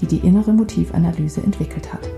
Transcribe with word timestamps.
die 0.00 0.06
die 0.06 0.26
innere 0.26 0.52
Motivanalyse 0.52 1.42
entwickelt 1.42 1.92
hat. 1.92 2.08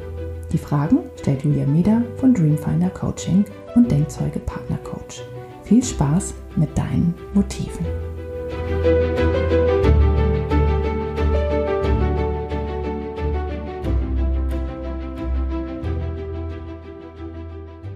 Die 0.52 0.59
Fragen 0.59 1.00
stellt 1.20 1.45
Julia 1.45 1.66
Meder 1.66 2.02
von 2.16 2.32
Dreamfinder 2.32 2.91
Coaching 2.91 3.45
und 3.74 3.91
Denkzeuge 3.91 4.38
Partner 4.38 4.78
Coach. 4.78 5.23
Viel 5.64 5.84
Spaß 5.84 6.34
mit 6.56 6.77
deinen 6.77 7.14
Motiven. 7.34 7.84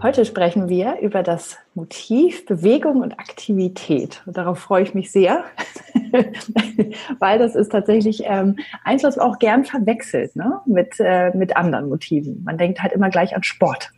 Heute 0.03 0.25
sprechen 0.25 0.69
wir 0.69 0.99
über 1.01 1.23
das 1.23 1.59
Motiv 1.75 2.45
Bewegung 2.47 3.03
und 3.03 3.21
Aktivität. 3.21 4.21
Und 4.27 4.37
darauf 4.37 4.59
freue 4.59 4.83
ich 4.83 4.95
mich 4.95 5.13
sehr, 5.13 5.45
weil 7.21 7.39
das 7.39 7.55
ist 7.55 7.71
tatsächlich 7.71 8.25
ähm, 8.27 8.57
eins, 8.83 9.05
was 9.05 9.17
auch 9.17 9.39
gern 9.39 9.65
verwechselt 9.65 10.35
ne? 10.35 10.61
mit, 10.67 10.97
äh, 10.99 11.31
mit 11.37 11.57
anderen 11.57 11.89
Motiven. 11.89 12.43
Man 12.43 12.59
denkt 12.59 12.83
halt 12.83 12.93
immer 12.93 13.11
gleich 13.11 13.37
an 13.37 13.45
Sport. 13.45 13.93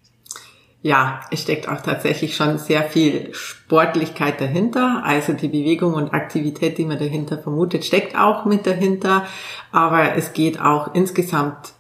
Ja, 0.82 1.20
es 1.30 1.40
steckt 1.40 1.70
auch 1.70 1.80
tatsächlich 1.80 2.36
schon 2.36 2.58
sehr 2.58 2.82
viel 2.82 3.32
Sportlichkeit 3.32 4.42
dahinter. 4.42 5.00
Also 5.06 5.32
die 5.32 5.48
Bewegung 5.48 5.94
und 5.94 6.12
Aktivität, 6.12 6.76
die 6.76 6.84
man 6.84 6.98
dahinter 6.98 7.38
vermutet, 7.38 7.86
steckt 7.86 8.14
auch 8.14 8.44
mit 8.44 8.66
dahinter. 8.66 9.24
Aber 9.72 10.16
es 10.16 10.34
geht 10.34 10.60
auch 10.60 10.94
insgesamt 10.94 11.73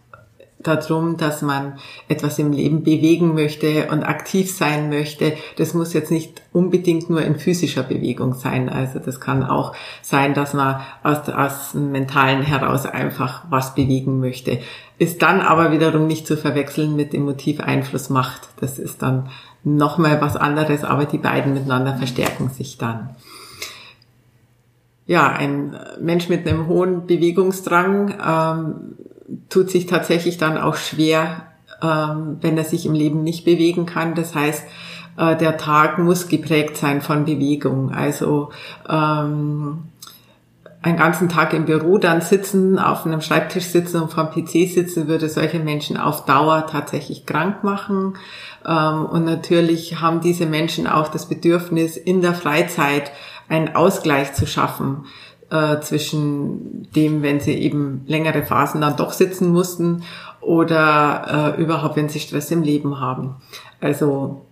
darum, 0.66 1.16
dass 1.16 1.42
man 1.42 1.78
etwas 2.08 2.38
im 2.38 2.52
Leben 2.52 2.82
bewegen 2.82 3.34
möchte 3.34 3.88
und 3.90 4.02
aktiv 4.02 4.50
sein 4.50 4.88
möchte. 4.88 5.34
Das 5.56 5.74
muss 5.74 5.92
jetzt 5.92 6.10
nicht 6.10 6.42
unbedingt 6.52 7.10
nur 7.10 7.22
in 7.22 7.36
physischer 7.36 7.82
Bewegung 7.82 8.34
sein. 8.34 8.68
Also 8.68 8.98
das 8.98 9.20
kann 9.20 9.44
auch 9.44 9.74
sein, 10.02 10.34
dass 10.34 10.54
man 10.54 10.80
aus, 11.02 11.28
aus 11.28 11.72
dem 11.72 11.92
Mentalen 11.92 12.42
heraus 12.42 12.86
einfach 12.86 13.44
was 13.50 13.74
bewegen 13.74 14.20
möchte. 14.20 14.58
Ist 14.98 15.22
dann 15.22 15.40
aber 15.40 15.72
wiederum 15.72 16.06
nicht 16.06 16.26
zu 16.26 16.36
verwechseln 16.36 16.96
mit 16.96 17.12
dem 17.12 17.24
Motiv 17.24 17.60
Einfluss 17.60 18.10
Macht. 18.10 18.48
Das 18.60 18.78
ist 18.78 19.02
dann 19.02 19.28
nochmal 19.64 20.20
was 20.20 20.36
anderes, 20.36 20.84
aber 20.84 21.04
die 21.04 21.18
beiden 21.18 21.54
miteinander 21.54 21.96
verstärken 21.96 22.50
sich 22.50 22.78
dann. 22.78 23.10
Ja, 25.06 25.30
ein 25.32 25.76
Mensch 26.00 26.28
mit 26.28 26.46
einem 26.46 26.66
hohen 26.66 27.06
Bewegungsdrang 27.06 28.14
ähm, 28.24 28.74
tut 29.48 29.70
sich 29.70 29.86
tatsächlich 29.86 30.38
dann 30.38 30.58
auch 30.58 30.76
schwer, 30.76 31.48
ähm, 31.82 32.38
wenn 32.40 32.58
er 32.58 32.64
sich 32.64 32.86
im 32.86 32.94
Leben 32.94 33.22
nicht 33.22 33.44
bewegen 33.44 33.86
kann. 33.86 34.14
Das 34.14 34.34
heißt, 34.34 34.64
äh, 35.16 35.36
der 35.36 35.56
Tag 35.56 35.98
muss 35.98 36.28
geprägt 36.28 36.76
sein 36.76 37.00
von 37.00 37.24
Bewegung. 37.24 37.92
Also 37.92 38.50
ähm, 38.88 39.84
einen 40.82 40.98
ganzen 40.98 41.30
Tag 41.30 41.54
im 41.54 41.64
Büro 41.64 41.96
dann 41.96 42.20
sitzen, 42.20 42.78
auf 42.78 43.06
einem 43.06 43.22
Schreibtisch 43.22 43.64
sitzen 43.64 44.02
und 44.02 44.12
vom 44.12 44.30
PC 44.30 44.68
sitzen, 44.68 45.08
würde 45.08 45.30
solche 45.30 45.58
Menschen 45.58 45.96
auf 45.96 46.26
Dauer 46.26 46.66
tatsächlich 46.66 47.24
krank 47.24 47.64
machen. 47.64 48.14
Ähm, 48.66 49.06
und 49.06 49.24
natürlich 49.24 50.00
haben 50.00 50.20
diese 50.20 50.46
Menschen 50.46 50.86
auch 50.86 51.08
das 51.08 51.26
Bedürfnis, 51.26 51.96
in 51.96 52.20
der 52.20 52.34
Freizeit 52.34 53.12
einen 53.48 53.74
Ausgleich 53.74 54.34
zu 54.34 54.46
schaffen 54.46 55.04
äh, 55.54 55.80
zwischen 55.80 56.88
dem, 56.96 57.22
wenn 57.22 57.38
sie 57.38 57.54
eben 57.54 58.02
längere 58.06 58.42
Phasen 58.42 58.80
dann 58.80 58.96
doch 58.96 59.12
sitzen 59.12 59.52
mussten 59.52 60.02
oder 60.40 61.54
äh, 61.56 61.62
überhaupt, 61.62 61.96
wenn 61.96 62.08
sie 62.08 62.18
Stress 62.18 62.50
im 62.50 62.62
Leben 62.62 63.00
haben. 63.00 63.36
Also 63.80 64.42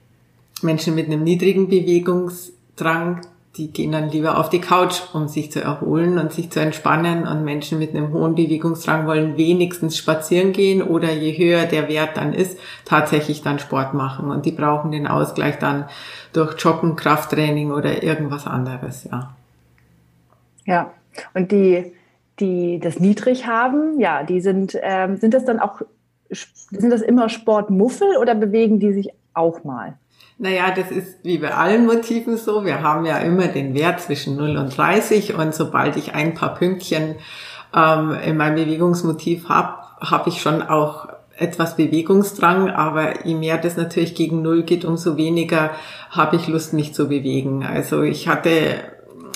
Menschen 0.62 0.94
mit 0.94 1.06
einem 1.06 1.24
niedrigen 1.24 1.68
Bewegungsdrang, 1.68 3.22
die 3.56 3.72
gehen 3.72 3.92
dann 3.92 4.10
lieber 4.10 4.38
auf 4.38 4.48
die 4.48 4.60
Couch, 4.60 5.00
um 5.12 5.26
sich 5.26 5.50
zu 5.50 5.60
erholen 5.60 6.18
und 6.18 6.32
sich 6.32 6.50
zu 6.50 6.60
entspannen. 6.60 7.26
Und 7.26 7.44
Menschen 7.44 7.78
mit 7.78 7.94
einem 7.94 8.12
hohen 8.12 8.34
Bewegungsdrang 8.34 9.06
wollen 9.06 9.36
wenigstens 9.36 9.98
spazieren 9.98 10.52
gehen 10.52 10.82
oder 10.82 11.12
je 11.12 11.36
höher 11.36 11.66
der 11.66 11.88
Wert 11.88 12.16
dann 12.16 12.32
ist, 12.32 12.58
tatsächlich 12.84 13.42
dann 13.42 13.58
Sport 13.58 13.92
machen. 13.92 14.30
Und 14.30 14.46
die 14.46 14.52
brauchen 14.52 14.92
den 14.92 15.06
Ausgleich 15.06 15.58
dann 15.58 15.86
durch 16.32 16.58
Joggen, 16.58 16.96
Krafttraining 16.96 17.72
oder 17.72 18.02
irgendwas 18.02 18.46
anderes, 18.46 19.04
ja. 19.10 19.34
Ja, 20.64 20.92
und 21.34 21.52
die, 21.52 21.92
die 22.40 22.78
das 22.80 23.00
niedrig 23.00 23.46
haben, 23.46 24.00
ja, 24.00 24.22
die 24.22 24.40
sind, 24.40 24.76
ähm, 24.80 25.16
sind 25.16 25.34
das 25.34 25.44
dann 25.44 25.60
auch, 25.60 25.82
sind 26.30 26.90
das 26.90 27.02
immer 27.02 27.28
Sportmuffel 27.28 28.16
oder 28.20 28.34
bewegen 28.34 28.78
die 28.78 28.92
sich 28.92 29.10
auch 29.34 29.64
mal? 29.64 29.98
Naja, 30.38 30.72
das 30.74 30.90
ist 30.90 31.18
wie 31.22 31.38
bei 31.38 31.54
allen 31.54 31.86
Motiven 31.86 32.36
so. 32.36 32.64
Wir 32.64 32.82
haben 32.82 33.04
ja 33.04 33.18
immer 33.18 33.48
den 33.48 33.74
Wert 33.74 34.00
zwischen 34.00 34.36
0 34.36 34.56
und 34.56 34.76
30 34.76 35.34
und 35.34 35.54
sobald 35.54 35.96
ich 35.96 36.14
ein 36.14 36.34
paar 36.34 36.54
Pünktchen 36.54 37.16
ähm, 37.74 38.16
in 38.24 38.36
meinem 38.36 38.56
Bewegungsmotiv 38.56 39.48
habe, 39.48 39.78
habe 40.00 40.30
ich 40.30 40.40
schon 40.40 40.62
auch 40.62 41.08
etwas 41.36 41.76
Bewegungsdrang, 41.76 42.70
aber 42.70 43.26
je 43.26 43.34
mehr 43.34 43.58
das 43.58 43.76
natürlich 43.76 44.14
gegen 44.14 44.42
Null 44.42 44.62
geht, 44.62 44.84
umso 44.84 45.16
weniger 45.16 45.70
habe 46.10 46.36
ich 46.36 46.48
Lust, 46.48 46.72
mich 46.72 46.94
zu 46.94 47.08
bewegen. 47.08 47.64
Also 47.64 48.02
ich 48.02 48.28
hatte 48.28 48.80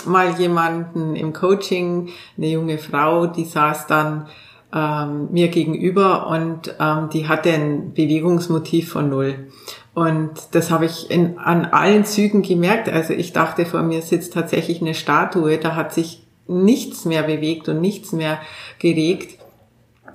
mal 0.07 0.39
jemanden 0.39 1.17
im 1.17 1.33
Coaching, 1.33 2.11
eine 2.37 2.49
junge 2.49 2.79
Frau, 2.79 3.27
die 3.27 3.45
saß 3.45 3.87
dann 3.87 4.27
ähm, 4.75 5.29
mir 5.33 5.49
gegenüber 5.49 6.27
und 6.29 6.75
ähm, 6.81 7.09
die 7.13 7.29
hatte 7.29 7.53
ein 7.53 7.93
Bewegungsmotiv 7.95 8.91
von 8.91 9.09
null. 9.09 9.49
Und 9.95 10.33
das 10.53 10.71
habe 10.71 10.85
ich 10.85 11.11
in, 11.11 11.39
an 11.39 11.65
allen 11.65 12.05
Zügen 12.05 12.43
gemerkt. 12.43 12.89
Also 12.89 13.15
ich 13.15 13.33
dachte, 13.33 13.65
vor 13.65 13.83
mir 13.83 14.03
sitzt 14.03 14.35
tatsächlich 14.35 14.83
eine 14.83 14.95
Statue, 14.95 15.57
da 15.57 15.75
hat 15.75 15.95
sich 15.95 16.27
nichts 16.47 17.05
mehr 17.05 17.23
bewegt 17.23 17.69
und 17.69 17.81
nichts 17.81 18.13
mehr 18.13 18.39
geregt. 18.79 19.39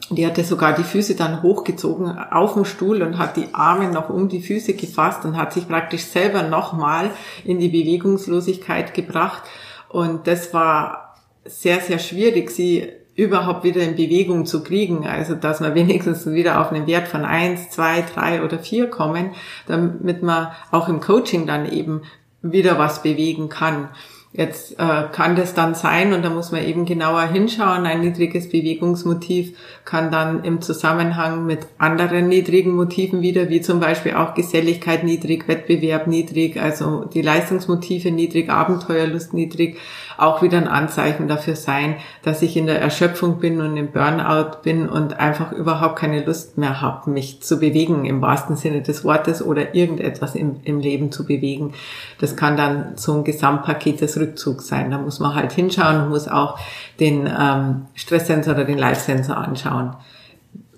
Die 0.10 0.28
hatte 0.28 0.44
sogar 0.44 0.74
die 0.74 0.84
Füße 0.84 1.16
dann 1.16 1.42
hochgezogen 1.42 2.10
auf 2.10 2.54
dem 2.54 2.66
Stuhl 2.66 3.02
und 3.02 3.18
hat 3.18 3.38
die 3.38 3.54
Arme 3.54 3.90
noch 3.90 4.10
um 4.10 4.28
die 4.28 4.42
Füße 4.42 4.74
gefasst 4.74 5.24
und 5.26 5.38
hat 5.38 5.54
sich 5.54 5.68
praktisch 5.68 6.04
selber 6.04 6.44
nochmal 6.44 7.12
in 7.46 7.60
die 7.60 7.70
Bewegungslosigkeit 7.70 8.94
gebracht. 8.94 9.44
Und 9.92 10.28
das 10.28 10.54
war 10.54 11.16
sehr, 11.46 11.80
sehr 11.82 12.00
schwierig, 12.00 12.52
sie 12.52 12.90
überhaupt 13.16 13.64
wieder 13.64 13.82
in 13.82 13.96
Bewegung 13.96 14.46
zu 14.46 14.64
kriegen. 14.64 15.06
Also, 15.06 15.36
dass 15.36 15.62
wir 15.62 15.76
wenigstens 15.76 16.26
wieder 16.26 16.62
auf 16.62 16.72
einen 16.72 16.88
Wert 16.88 17.08
von 17.08 17.26
eins, 17.26 17.70
zwei, 17.70 18.02
drei 18.02 18.44
oder 18.44 18.60
vier 18.60 18.90
kommen, 18.90 19.32
damit 19.68 20.24
man 20.24 20.48
auch 20.72 20.88
im 20.88 21.02
Coaching 21.02 21.46
dann 21.46 21.72
eben 21.72 22.04
wieder 22.42 22.80
was 22.80 23.04
bewegen 23.04 23.50
kann. 23.50 23.90
Jetzt 24.34 24.80
äh, 24.80 25.04
kann 25.12 25.36
das 25.36 25.54
dann 25.54 25.76
sein, 25.76 26.14
und 26.14 26.24
da 26.24 26.30
muss 26.30 26.54
man 26.54 26.64
eben 26.64 26.86
genauer 26.86 27.24
hinschauen, 27.24 27.86
ein 27.86 28.00
niedriges 28.00 28.48
Bewegungsmotiv 28.48 29.58
kann 29.84 30.10
dann 30.10 30.46
im 30.46 30.62
Zusammenhang 30.62 31.46
mit 31.46 31.68
anderen 31.78 32.30
niedrigen 32.30 32.72
Motiven 32.72 33.22
wieder, 33.22 33.50
wie 33.50 33.60
zum 33.60 33.82
Beispiel 33.82 34.14
auch 34.14 34.34
Geselligkeit 34.34 35.04
niedrig, 35.04 35.50
Wettbewerb 35.50 36.08
niedrig, 36.08 36.62
also 36.62 37.04
die 37.04 37.22
Leistungsmotive 37.22 38.10
niedrig, 38.12 38.50
Abenteuerlust 38.50 39.34
niedrig, 39.34 39.78
auch 40.22 40.42
wieder 40.42 40.58
ein 40.58 40.68
Anzeichen 40.68 41.28
dafür 41.28 41.56
sein, 41.56 41.96
dass 42.24 42.42
ich 42.42 42.56
in 42.56 42.68
der 42.68 42.80
Erschöpfung 42.80 43.40
bin 43.40 43.60
und 43.60 43.76
im 43.76 43.92
Burnout 43.92 44.62
bin 44.64 44.88
und 44.88 45.20
einfach 45.20 45.52
überhaupt 45.52 45.98
keine 45.98 46.24
Lust 46.24 46.58
mehr 46.58 46.82
habe, 46.82 47.10
mich 47.10 47.42
zu 47.42 47.60
bewegen 47.60 48.06
im 48.06 48.22
wahrsten 48.22 48.56
Sinne 48.56 48.82
des 48.82 49.04
Wortes 49.04 49.44
oder 49.44 49.74
irgendetwas 49.74 50.36
im, 50.36 50.58
im 50.64 50.80
Leben 50.80 51.12
zu 51.12 51.26
bewegen. 51.26 51.74
Das 52.20 52.36
kann 52.36 52.56
dann 52.56 52.98
so 52.98 53.16
ein 53.16 53.24
Gesamtpaket 53.24 54.02
des 54.02 54.20
Rückzugs 54.20 54.68
sein. 54.68 54.92
Da 54.92 54.98
muss 54.98 55.20
man 55.20 55.34
halt 55.34 55.52
hinschauen 55.52 56.04
und 56.04 56.10
muss 56.10 56.28
auch 56.28 56.60
den 57.00 57.28
ähm, 57.28 57.88
Stresssensor 57.96 58.54
oder 58.54 58.66
den 58.66 58.78
Live-Sensor 58.78 59.38
anschauen, 59.38 59.96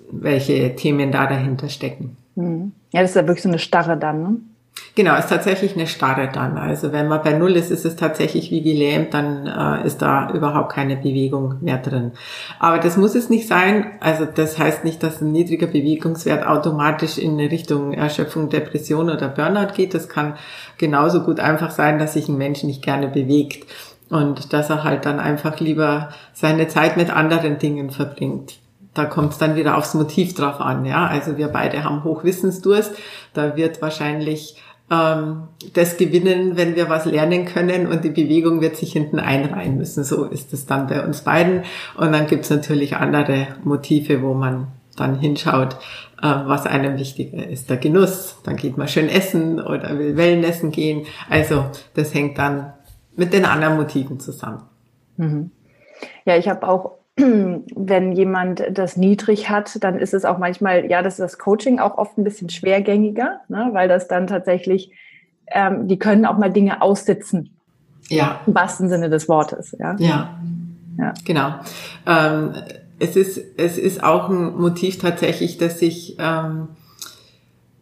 welche 0.10 0.76
Themen 0.76 1.12
da 1.12 1.28
dahinter 1.28 1.70
stecken. 1.70 2.18
Mhm. 2.36 2.72
Ja, 2.92 3.02
das 3.02 3.12
ist 3.12 3.16
ja 3.16 3.28
wirklich 3.28 3.44
so 3.44 3.50
eine 3.50 3.60
Starre 3.60 3.98
dann, 3.98 4.24
ne? 4.24 4.38
Genau, 4.96 5.16
ist 5.18 5.30
tatsächlich 5.30 5.74
eine 5.74 5.88
Starre 5.88 6.30
dann. 6.32 6.58
Also 6.58 6.92
wenn 6.92 7.08
man 7.08 7.24
bei 7.24 7.34
Null 7.34 7.56
ist, 7.56 7.72
ist 7.72 7.84
es 7.84 7.96
tatsächlich 7.96 8.52
wie 8.52 8.62
gelähmt, 8.62 9.14
dann 9.14 9.48
äh, 9.48 9.88
ist 9.88 10.04
da 10.04 10.32
überhaupt 10.32 10.72
keine 10.72 10.96
Bewegung 10.96 11.56
mehr 11.62 11.80
drin. 11.80 12.12
Aber 12.60 12.78
das 12.78 12.96
muss 12.96 13.16
es 13.16 13.30
nicht 13.30 13.48
sein. 13.48 13.92
Also 14.02 14.26
das 14.26 14.60
heißt 14.60 14.84
nicht, 14.84 15.02
dass 15.02 15.20
ein 15.22 15.32
niedriger 15.32 15.66
Bewegungswert 15.66 16.46
automatisch 16.46 17.18
in 17.18 17.40
Richtung 17.40 17.94
Erschöpfung, 17.94 18.50
Depression 18.50 19.10
oder 19.10 19.30
Burnout 19.30 19.74
geht. 19.76 19.96
Das 19.96 20.10
kann 20.10 20.36
genauso 20.78 21.22
gut 21.22 21.40
einfach 21.40 21.72
sein, 21.72 21.98
dass 21.98 22.14
sich 22.14 22.28
ein 22.28 22.38
Mensch 22.38 22.64
nicht 22.64 22.84
gerne 22.84 23.08
bewegt 23.08 23.66
und 24.10 24.54
dass 24.54 24.70
er 24.70 24.84
halt 24.84 25.06
dann 25.06 25.20
einfach 25.20 25.60
lieber 25.60 26.10
seine 26.34 26.68
Zeit 26.68 26.98
mit 26.98 27.10
anderen 27.10 27.58
Dingen 27.58 27.90
verbringt. 27.90 28.60
Da 28.94 29.06
kommt 29.06 29.34
es 29.34 29.38
dann 29.38 29.56
wieder 29.56 29.78
aufs 29.78 29.94
Motiv 29.94 30.34
drauf 30.36 30.60
an. 30.60 30.86
Ja, 30.86 31.08
also 31.08 31.38
wir 31.38 31.48
beide 31.48 31.84
haben 31.84 32.04
Hochwissensdurst. 32.04 32.94
Da 33.34 33.56
wird 33.56 33.82
wahrscheinlich 33.82 34.56
ähm, 34.92 35.44
das 35.74 35.98
gewinnen, 35.98 36.58
wenn 36.58 36.76
wir 36.76 36.90
was 36.90 37.06
lernen 37.06 37.46
können 37.46 37.88
und 37.88 38.04
die 38.04 38.10
Bewegung 38.10 38.62
wird 38.62 38.76
sich 38.76 38.94
hinten 38.94 39.20
einreihen 39.20 39.78
müssen. 39.78 40.04
So 40.04 40.26
ist 40.26 40.54
es 40.54 40.66
dann 40.66 40.88
bei 40.88 41.04
uns 41.04 41.22
beiden. 41.22 41.64
Und 41.98 42.12
dann 42.12 42.28
gibt 42.28 42.44
es 42.44 42.50
natürlich 42.50 42.96
andere 42.96 43.48
Motive, 43.64 44.22
wo 44.22 44.34
man 44.34 44.68
dann 44.96 45.20
hinschaut, 45.20 45.74
äh, 46.22 46.28
was 46.46 46.66
einem 46.66 46.98
wichtiger 46.98 47.48
ist. 47.48 47.70
Der 47.70 47.78
Genuss, 47.78 48.38
dann 48.44 48.58
geht 48.58 48.78
man 48.78 48.88
schön 48.88 49.10
essen 49.10 49.60
oder 49.60 49.98
will 49.98 50.18
Wellnessen 50.18 50.72
gehen. 50.72 51.06
Also 51.30 51.66
das 51.96 52.14
hängt 52.14 52.38
dann 52.38 52.74
mit 53.16 53.34
den 53.34 53.46
anderen 53.46 53.78
Motiven 53.78 54.20
zusammen. 54.20 54.64
Mhm. 55.18 55.52
Ja, 56.26 56.38
ich 56.38 56.48
habe 56.50 56.68
auch 56.68 57.03
wenn 57.16 58.12
jemand 58.14 58.64
das 58.72 58.98
niedrig 58.98 59.50
hat, 59.50 59.84
dann 59.84 60.00
ist 60.00 60.14
es 60.14 60.26
auch 60.26 60.40
manchmal, 60.40 60.90
ja, 60.90 61.02
das 61.02 61.16
ist 61.16 61.20
das 61.20 61.38
Coaching 61.38 61.80
auch 61.80 61.98
oft 61.98 62.18
ein 62.18 62.24
bisschen 62.24 62.50
schwergängiger, 62.50 63.42
ne, 63.50 63.70
weil 63.74 63.88
das 63.88 64.08
dann 64.08 64.28
tatsächlich, 64.28 64.92
ähm, 65.48 65.88
die 65.88 66.00
können 66.00 66.26
auch 66.26 66.38
mal 66.38 66.52
Dinge 66.52 66.82
aussitzen. 66.82 67.52
Ja. 68.10 68.42
Im 68.48 68.56
wahrsten 68.56 68.90
Sinne 68.90 69.10
des 69.10 69.30
Wortes, 69.30 69.76
ja. 69.80 69.96
Ja. 70.00 70.40
ja. 70.98 71.14
Genau. 71.24 71.56
Ähm, 72.08 72.54
es 73.00 73.16
ist, 73.16 73.40
es 73.58 73.78
ist 73.78 74.04
auch 74.04 74.30
ein 74.30 74.56
Motiv 74.58 74.98
tatsächlich, 74.98 75.58
dass 75.58 75.80
sich, 75.80 76.18
ähm, 76.20 76.70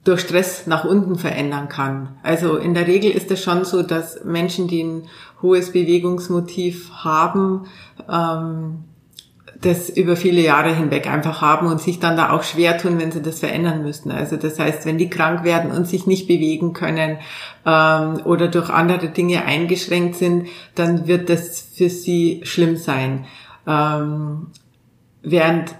durch 0.04 0.22
Stress 0.22 0.66
nach 0.66 0.83
unten 0.83 1.16
verändern 1.16 1.69
kann. 1.69 2.10
Also 2.24 2.57
in 2.57 2.74
der 2.74 2.88
Regel 2.88 3.12
ist 3.12 3.30
es 3.30 3.44
schon 3.44 3.66
so, 3.66 3.83
dass 3.83 4.24
Menschen, 4.24 4.68
die 4.68 4.83
ein 4.83 5.04
hohes 5.42 5.72
Bewegungsmotiv 5.72 6.92
haben, 7.04 7.68
ähm, 8.10 8.83
das 9.62 9.90
über 9.90 10.16
viele 10.16 10.42
Jahre 10.42 10.75
hinweg 10.75 11.08
einfach 11.08 11.42
haben 11.42 11.68
und 11.68 11.80
sich 11.80 12.00
dann 12.00 12.18
da 12.18 12.31
auch 12.31 12.44
schwer 12.44 12.78
tun, 12.78 13.00
wenn 13.00 13.12
sie 13.12 13.22
das 13.22 13.40
verändern 13.40 13.84
müssten. 13.84 14.12
Also 14.12 14.36
das 14.36 14.58
heißt, 14.58 14.86
wenn 14.86 14.98
die 14.98 15.10
krank 15.10 15.44
werden 15.44 15.72
und 15.72 15.88
sich 15.88 16.08
nicht 16.08 16.28
bewegen 16.28 16.74
können 16.74 17.19
ähm, 17.66 18.22
oder 18.25 18.48
durch 18.48 18.69
andere 18.69 19.10
Dinge 19.10 19.46
eingeschränkt 19.46 20.16
sind, 20.16 20.48
dann 20.74 21.08
wird 21.08 21.30
das 21.30 21.62
für 21.75 21.90
sie 21.90 22.42
schlimm 22.44 22.75
sein. 22.75 23.25
Ähm, 23.68 24.48
während 25.22 25.75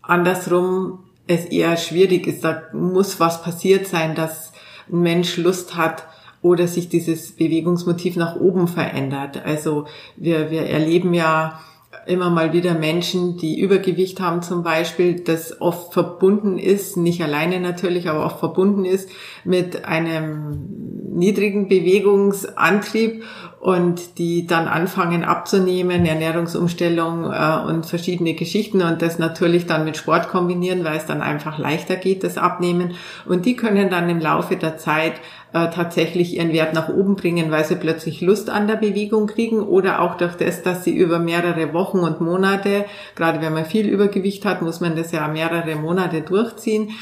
andersrum 0.00 1.00
es 1.26 1.44
eher 1.44 1.76
schwierig 1.76 2.26
ist, 2.26 2.42
da 2.42 2.62
muss 2.72 3.20
was 3.20 3.42
passiert 3.42 3.86
sein, 3.86 4.14
dass 4.14 4.52
ein 4.90 5.00
Mensch 5.02 5.36
Lust 5.36 5.76
hat, 5.76 6.06
oder 6.42 6.66
sich 6.68 6.88
dieses 6.88 7.32
Bewegungsmotiv 7.32 8.16
nach 8.16 8.36
oben 8.36 8.66
verändert. 8.66 9.42
Also 9.44 9.86
wir, 10.16 10.50
wir 10.50 10.62
erleben 10.66 11.12
ja 11.12 11.60
immer 12.06 12.30
mal 12.30 12.52
wieder 12.52 12.74
Menschen, 12.74 13.36
die 13.36 13.60
Übergewicht 13.60 14.20
haben 14.20 14.42
zum 14.42 14.62
Beispiel, 14.62 15.20
das 15.20 15.60
oft 15.60 15.92
verbunden 15.92 16.58
ist, 16.58 16.96
nicht 16.96 17.22
alleine 17.22 17.60
natürlich, 17.60 18.08
aber 18.08 18.24
oft 18.24 18.38
verbunden 18.38 18.84
ist 18.84 19.10
mit 19.44 19.84
einem 19.84 20.68
niedrigen 21.12 21.68
Bewegungsantrieb 21.68 23.24
und 23.60 24.16
die 24.16 24.46
dann 24.46 24.68
anfangen 24.68 25.22
abzunehmen, 25.22 26.06
Ernährungsumstellung 26.06 27.30
äh, 27.30 27.60
und 27.68 27.84
verschiedene 27.84 28.32
Geschichten 28.32 28.80
und 28.80 29.02
das 29.02 29.18
natürlich 29.18 29.66
dann 29.66 29.84
mit 29.84 29.98
Sport 29.98 30.30
kombinieren, 30.30 30.82
weil 30.82 30.96
es 30.96 31.04
dann 31.04 31.20
einfach 31.20 31.58
leichter 31.58 31.96
geht, 31.96 32.24
das 32.24 32.38
Abnehmen. 32.38 32.94
Und 33.26 33.44
die 33.44 33.56
können 33.56 33.90
dann 33.90 34.08
im 34.08 34.18
Laufe 34.18 34.56
der 34.56 34.78
Zeit 34.78 35.12
äh, 35.52 35.68
tatsächlich 35.68 36.36
ihren 36.36 36.54
Wert 36.54 36.72
nach 36.72 36.88
oben 36.88 37.16
bringen, 37.16 37.50
weil 37.50 37.66
sie 37.66 37.76
plötzlich 37.76 38.22
Lust 38.22 38.48
an 38.48 38.66
der 38.66 38.76
Bewegung 38.76 39.26
kriegen 39.26 39.60
oder 39.60 40.00
auch 40.00 40.16
durch 40.16 40.36
das, 40.36 40.62
dass 40.62 40.84
sie 40.84 40.96
über 40.96 41.18
mehrere 41.18 41.74
Wochen 41.74 41.98
und 41.98 42.22
Monate, 42.22 42.86
gerade 43.14 43.42
wenn 43.42 43.52
man 43.52 43.66
viel 43.66 43.86
Übergewicht 43.86 44.46
hat, 44.46 44.62
muss 44.62 44.80
man 44.80 44.96
das 44.96 45.12
ja 45.12 45.28
mehrere 45.28 45.76
Monate 45.76 46.22
durchziehen, 46.22 46.92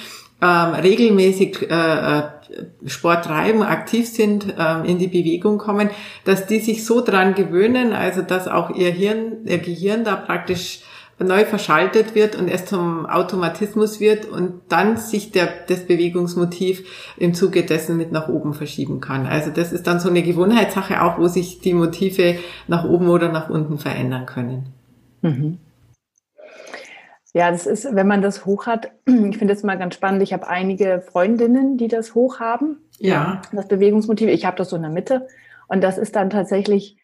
ähm, 0.41 0.75
regelmäßig 0.75 1.71
äh, 1.71 2.19
äh 2.19 2.23
Sport 2.87 3.27
treiben, 3.27 3.63
aktiv 3.63 4.09
sind, 4.09 4.55
ähm, 4.59 4.85
in 4.85 4.99
die 4.99 5.09
Bewegung 5.09 5.59
kommen, 5.59 5.91
dass 6.25 6.47
die 6.47 6.61
sich 6.61 6.85
so 6.85 7.05
dran 7.05 7.35
gewöhnen, 7.35 7.93
also 7.93 8.23
dass 8.23 8.49
auch 8.49 8.71
ihr 8.75 8.91
Hirn, 8.91 9.45
ihr 9.45 9.59
Gehirn 9.59 10.03
da 10.03 10.17
praktisch 10.17 10.81
neu 11.19 11.45
verschaltet 11.45 12.15
wird 12.15 12.37
und 12.37 12.49
es 12.49 12.65
zum 12.67 13.07
Automatismus 13.07 14.01
wird 14.01 14.27
und 14.27 14.61
dann 14.69 14.97
sich 14.97 15.33
der, 15.33 15.49
das 15.67 15.87
Bewegungsmotiv 15.87 17.15
im 17.17 17.35
Zuge 17.35 17.65
dessen 17.65 17.97
mit 17.97 18.13
nach 18.13 18.29
oben 18.29 18.55
verschieben 18.55 19.01
kann. 19.01 19.27
Also 19.27 19.51
das 19.51 19.73
ist 19.73 19.87
dann 19.87 20.01
so 20.01 20.09
eine 20.09 20.23
Gewohnheitssache 20.23 21.03
auch, 21.03 21.19
wo 21.19 21.27
sich 21.27 21.61
die 21.61 21.75
Motive 21.75 22.37
nach 22.69 22.85
oben 22.85 23.09
oder 23.09 23.31
nach 23.31 23.51
unten 23.51 23.79
verändern 23.79 24.27
können. 24.27 24.67
Mhm. 25.23 25.59
Ja, 27.35 27.51
das 27.51 27.67
ist, 27.67 27.95
wenn 27.95 28.07
man 28.07 28.23
das 28.23 28.47
hoch 28.47 28.67
hat, 28.67 28.91
ich 29.07 29.39
finde 29.39 29.55
das 29.55 29.63
mal 29.63 29.79
ganz 29.79 29.95
spannend. 29.95 30.23
Ich 30.23 30.33
habe 30.33 30.49
einige 30.49 31.03
Freundinnen, 31.03 31.77
die 31.77 31.89
das 31.89 32.15
hoch 32.15 32.41
haben. 32.41 32.79
Ja. 32.99 33.43
Das 33.53 33.69
Bewegungsmotiv. 33.69 34.29
Ich 34.29 34.45
habe 34.45 34.57
das 34.57 34.71
so 34.71 34.77
in 34.77 34.83
der 34.83 34.91
Mitte. 34.91 35.29
Und 35.69 35.83
das 35.83 35.99
ist 35.99 36.17
dann 36.17 36.31
tatsächlich 36.31 36.97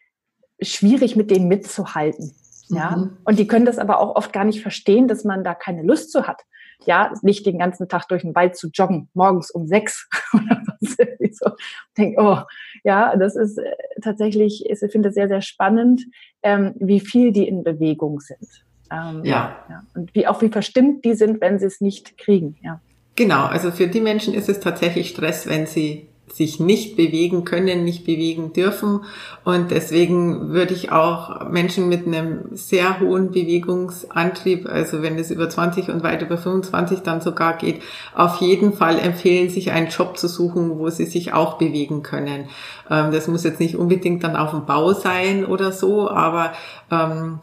schwierig, 0.61 1.15
mit 1.15 1.31
denen 1.31 1.47
mitzuhalten. 1.47 2.33
Ja. 2.69 2.97
Mhm. 2.97 3.17
Und 3.23 3.39
die 3.39 3.47
können 3.47 3.65
das 3.65 3.77
aber 3.77 3.99
auch 3.99 4.15
oft 4.15 4.33
gar 4.33 4.43
nicht 4.43 4.61
verstehen, 4.61 5.07
dass 5.07 5.23
man 5.23 5.43
da 5.43 5.53
keine 5.53 5.83
Lust 5.83 6.11
zu 6.11 6.27
hat. 6.27 6.41
Ja, 6.85 7.13
nicht 7.21 7.45
den 7.45 7.59
ganzen 7.59 7.87
Tag 7.87 8.07
durch 8.07 8.23
den 8.23 8.35
Wald 8.35 8.57
zu 8.57 8.69
joggen, 8.73 9.09
morgens 9.13 9.49
um 9.49 9.67
sechs 9.67 10.09
oder 10.33 10.61
was. 10.65 10.97
so. 11.37 11.51
Denk, 11.97 12.19
oh, 12.19 12.39
ja, 12.83 13.15
das 13.15 13.35
ist 13.35 13.57
äh, 13.57 13.71
tatsächlich, 14.01 14.65
ich 14.69 14.79
finde 14.91 15.09
es 15.09 15.15
sehr, 15.15 15.27
sehr 15.27 15.41
spannend, 15.41 16.03
ähm, 16.43 16.73
wie 16.79 16.99
viel 16.99 17.31
die 17.31 17.47
in 17.47 17.63
Bewegung 17.63 18.19
sind. 18.19 18.65
Ähm, 18.91 19.23
ja. 19.23 19.55
ja. 19.69 19.83
Und 19.93 20.13
wie 20.13 20.27
auch 20.27 20.41
wie 20.41 20.49
verstimmt 20.49 21.05
die 21.05 21.15
sind, 21.15 21.41
wenn 21.41 21.59
sie 21.59 21.65
es 21.65 21.81
nicht 21.81 22.17
kriegen. 22.17 22.57
Ja. 22.61 22.79
Genau, 23.15 23.45
also 23.45 23.71
für 23.71 23.87
die 23.87 24.01
Menschen 24.01 24.33
ist 24.33 24.49
es 24.49 24.59
tatsächlich 24.59 25.09
Stress, 25.09 25.47
wenn 25.47 25.67
sie 25.67 26.07
sich 26.31 26.59
nicht 26.59 26.97
bewegen 26.97 27.45
können, 27.45 27.83
nicht 27.83 28.05
bewegen 28.05 28.51
dürfen. 28.51 29.01
Und 29.43 29.71
deswegen 29.71 30.49
würde 30.49 30.73
ich 30.73 30.91
auch 30.91 31.47
Menschen 31.49 31.87
mit 31.87 32.07
einem 32.07 32.49
sehr 32.51 32.99
hohen 32.99 33.31
Bewegungsantrieb, 33.31 34.67
also 34.67 35.01
wenn 35.01 35.17
es 35.17 35.31
über 35.31 35.49
20 35.49 35.89
und 35.89 36.03
weit 36.03 36.23
über 36.23 36.37
25 36.37 37.01
dann 37.01 37.21
sogar 37.21 37.57
geht, 37.57 37.81
auf 38.13 38.41
jeden 38.41 38.73
Fall 38.73 38.99
empfehlen, 38.99 39.49
sich 39.49 39.71
einen 39.71 39.87
Job 39.87 40.17
zu 40.17 40.27
suchen, 40.27 40.77
wo 40.79 40.89
sie 40.89 41.05
sich 41.05 41.31
auch 41.31 41.57
bewegen 41.57 42.01
können. 42.03 42.45
Ähm, 42.89 43.11
das 43.11 43.27
muss 43.27 43.43
jetzt 43.43 43.59
nicht 43.59 43.75
unbedingt 43.75 44.23
dann 44.23 44.35
auf 44.35 44.51
dem 44.51 44.65
Bau 44.65 44.93
sein 44.93 45.45
oder 45.45 45.71
so, 45.71 46.09
aber 46.09 46.53
ähm, 46.91 47.39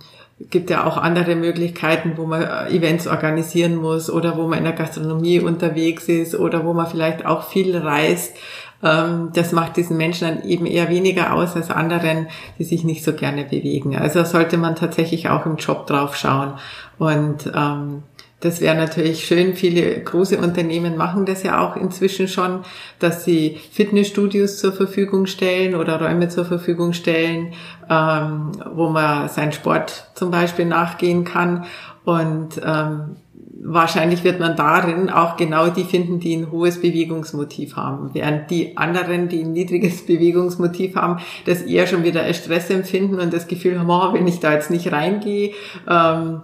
gibt 0.50 0.70
ja 0.70 0.84
auch 0.84 0.96
andere 0.96 1.36
Möglichkeiten, 1.36 2.12
wo 2.16 2.26
man 2.26 2.42
äh, 2.42 2.68
Events 2.70 3.06
organisieren 3.06 3.76
muss 3.76 4.10
oder 4.10 4.36
wo 4.36 4.46
man 4.46 4.58
in 4.58 4.64
der 4.64 4.72
Gastronomie 4.72 5.40
unterwegs 5.40 6.08
ist 6.08 6.34
oder 6.34 6.64
wo 6.64 6.72
man 6.72 6.86
vielleicht 6.86 7.24
auch 7.26 7.48
viel 7.48 7.76
reist. 7.76 8.36
Ähm, 8.82 9.30
das 9.34 9.52
macht 9.52 9.76
diesen 9.76 9.96
Menschen 9.96 10.28
dann 10.28 10.48
eben 10.48 10.66
eher 10.66 10.88
weniger 10.88 11.34
aus 11.34 11.54
als 11.54 11.70
anderen, 11.70 12.28
die 12.58 12.64
sich 12.64 12.84
nicht 12.84 13.04
so 13.04 13.12
gerne 13.12 13.44
bewegen. 13.44 13.96
Also 13.96 14.24
sollte 14.24 14.58
man 14.58 14.76
tatsächlich 14.76 15.28
auch 15.28 15.46
im 15.46 15.56
Job 15.56 15.86
drauf 15.86 16.16
schauen. 16.16 16.54
Und 16.98 17.50
ähm, 17.54 18.02
das 18.42 18.60
wäre 18.60 18.74
natürlich 18.74 19.24
schön. 19.24 19.54
Viele 19.54 20.00
große 20.00 20.36
Unternehmen 20.36 20.96
machen 20.96 21.26
das 21.26 21.44
ja 21.44 21.60
auch 21.60 21.76
inzwischen 21.76 22.26
schon, 22.26 22.64
dass 22.98 23.24
sie 23.24 23.60
Fitnessstudios 23.70 24.58
zur 24.58 24.72
Verfügung 24.72 25.26
stellen 25.26 25.76
oder 25.76 26.00
Räume 26.00 26.28
zur 26.28 26.44
Verfügung 26.44 26.92
stellen, 26.92 27.52
ähm, 27.88 28.50
wo 28.74 28.88
man 28.88 29.28
seinen 29.28 29.52
Sport 29.52 30.10
zum 30.16 30.32
Beispiel 30.32 30.64
nachgehen 30.64 31.24
kann. 31.24 31.66
Und 32.04 32.60
ähm, 32.64 33.16
wahrscheinlich 33.64 34.24
wird 34.24 34.40
man 34.40 34.56
darin 34.56 35.08
auch 35.08 35.36
genau 35.36 35.68
die 35.68 35.84
finden, 35.84 36.18
die 36.18 36.34
ein 36.34 36.50
hohes 36.50 36.80
Bewegungsmotiv 36.80 37.76
haben. 37.76 38.10
Während 38.12 38.50
die 38.50 38.76
anderen, 38.76 39.28
die 39.28 39.44
ein 39.44 39.52
niedriges 39.52 40.02
Bewegungsmotiv 40.06 40.96
haben, 40.96 41.20
das 41.46 41.62
eher 41.62 41.86
schon 41.86 42.02
wieder 42.02 42.22
als 42.22 42.38
Stress 42.38 42.70
empfinden 42.70 43.20
und 43.20 43.32
das 43.32 43.46
Gefühl 43.46 43.78
haben, 43.78 43.88
oh, 43.88 44.12
wenn 44.12 44.26
ich 44.26 44.40
da 44.40 44.52
jetzt 44.52 44.72
nicht 44.72 44.90
reingehe, 44.90 45.52
ähm, 45.88 46.40